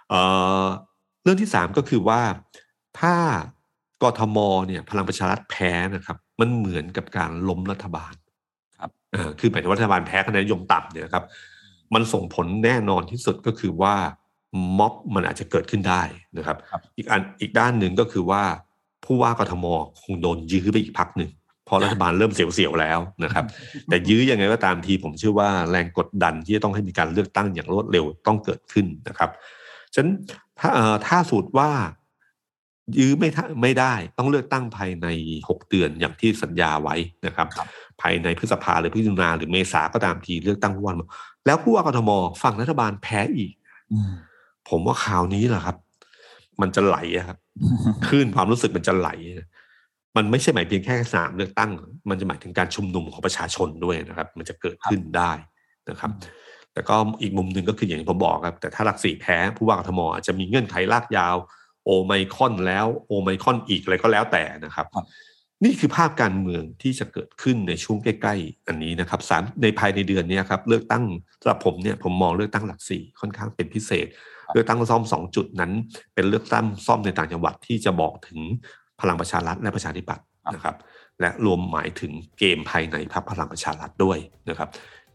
[0.09, 0.21] เอ่
[0.63, 0.65] อ
[1.23, 2.21] เรื่องที่สามก็คือว่า
[2.99, 3.15] ถ้า
[4.03, 4.37] กทม
[4.67, 8.13] เนี่ยพลังประชารัฐแพ้นะครับ มันเหมือนกับการล้มรัฐบาล
[8.79, 11.25] ครับเออคือหมายถึงว่ารัฐบาลแพ้คะแนนนิยมต่ำเนี่ยครับ
[11.93, 13.95] มันส่งผลแน่นอนที่สุดก็คือว่า
[14.79, 16.01] ม็อบมันอาจจะเกิดขึ้นได้
[16.37, 18.43] นะครับครับอีกอันอีกด้านหนึ่งก็คือว่า
[19.05, 19.65] ผู้ว่ากทม
[20.01, 21.29] คงโดนยื้อไปอีกพักหนึ่ง
[21.65, 23.45] เพราะรัฐบาลเริ่มเสียวๆแล้วนะครับ
[23.89, 29.29] แต่ยื้อยังไงก็ตามทีผมเชื่อว่าแรงกดดันที่จะต้องให้มีการเลือกตั้งอย่างรวดเร็วต้องเกิดขึ้นนะครับ
[29.93, 30.13] ฉะนั้น
[30.59, 31.69] ถ้าเอ่อถ้าสูตรว่า
[32.97, 35.07] ยื้อไม่ทะไม่ได้ต้องเลือกตั้งภายใน
[35.49, 36.95] หกเดือนอย่างที่สัญญาไว้
[37.25, 37.67] นะครับครับ
[38.01, 40.95] ภายในพฤษภาหรือพฤศจิกาหรือเมษาก็ตามทีเลือกตั้งผู้ว่า
[41.45, 42.09] แล้วผู้ว่ากทม
[42.41, 43.51] ฝั่งรัฐบาลแพ้อีก
[43.91, 44.11] อืม
[44.69, 45.75] ผมว่าข่าวนี้แหละครับ
[46.61, 47.37] มันจะไหลอะครับ
[48.07, 49.09] คลื่นความรู้สึกมันจะไหล
[50.17, 51.71] มันไม่ใช่หมายเพียงแค่สนามเลือกตั้ง
[52.09, 55.31] มันจะหมายถึงการชุมนุมของประชาชนด้วยนะครับ มันจะเกิดขึ้นได้
[55.89, 56.11] นะครับ
[56.73, 61.35] แต่ก็อีกมุมหนึ่งก็คืออย่างที่ผมบอกครับ แต่ถ้าหลักสี่แพ้ผู้ว่ากทมอาจจะมีเงื่อนไขลากยาว
[61.85, 65.05] โอไมคอนแล้วโอไมคอนอีกอะไรก็แล้วแต่นะครับครับ
[65.63, 71.03] นี่คือภาพการเมืองที่จะเกิดขึ้นในช่วงใกล้ๆอันนี้นะครับสามในภายในเดือนเนี้ครับเลือกตั้ง
[71.41, 74.07] สำหรับผมเนี่ยผมมองเลือกตั้งหลักสี่ค่อนข้างเป็นพิเศษ
[74.53, 75.71] เลือกตั้งซ่อมสองจุดนั้น
[76.13, 78.39] เป็นเลือกตั้งซ่อมในต่างจังหวัดที่จะบอกถึง
[79.01, 80.75] พลังประชารัฐและประชาธิปัตย์นะครับ
[81.21, 84.17] และรวมหมายถึงเกมภายในพรรคพลังประชารัฐด้วย
[84.49, 84.69] นะครับ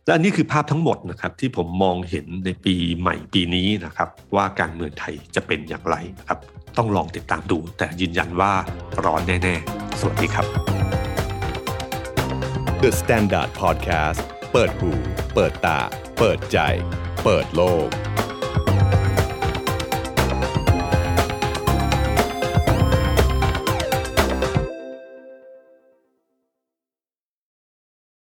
[0.05, 6.39] และอันนี้คือภาพทั้งหมดนะครับที่ผมมองเห็นในปีใหม่ปีนี้นะครับ ว่าการเมืองไทยจะเป็นอย่างไรนะครับ
[6.76, 8.53] ต้องลองติดตามดู แต่ยืนยันว่า
[9.05, 10.47] ร้อนแน่ ๆ สวัสดีครับ
[12.83, 14.20] The Standard Podcast
[14.53, 14.91] เปิดหู
[15.35, 15.78] เปิดตา
[16.18, 16.59] เปิดใจ
[17.24, 17.89] เปิดโลก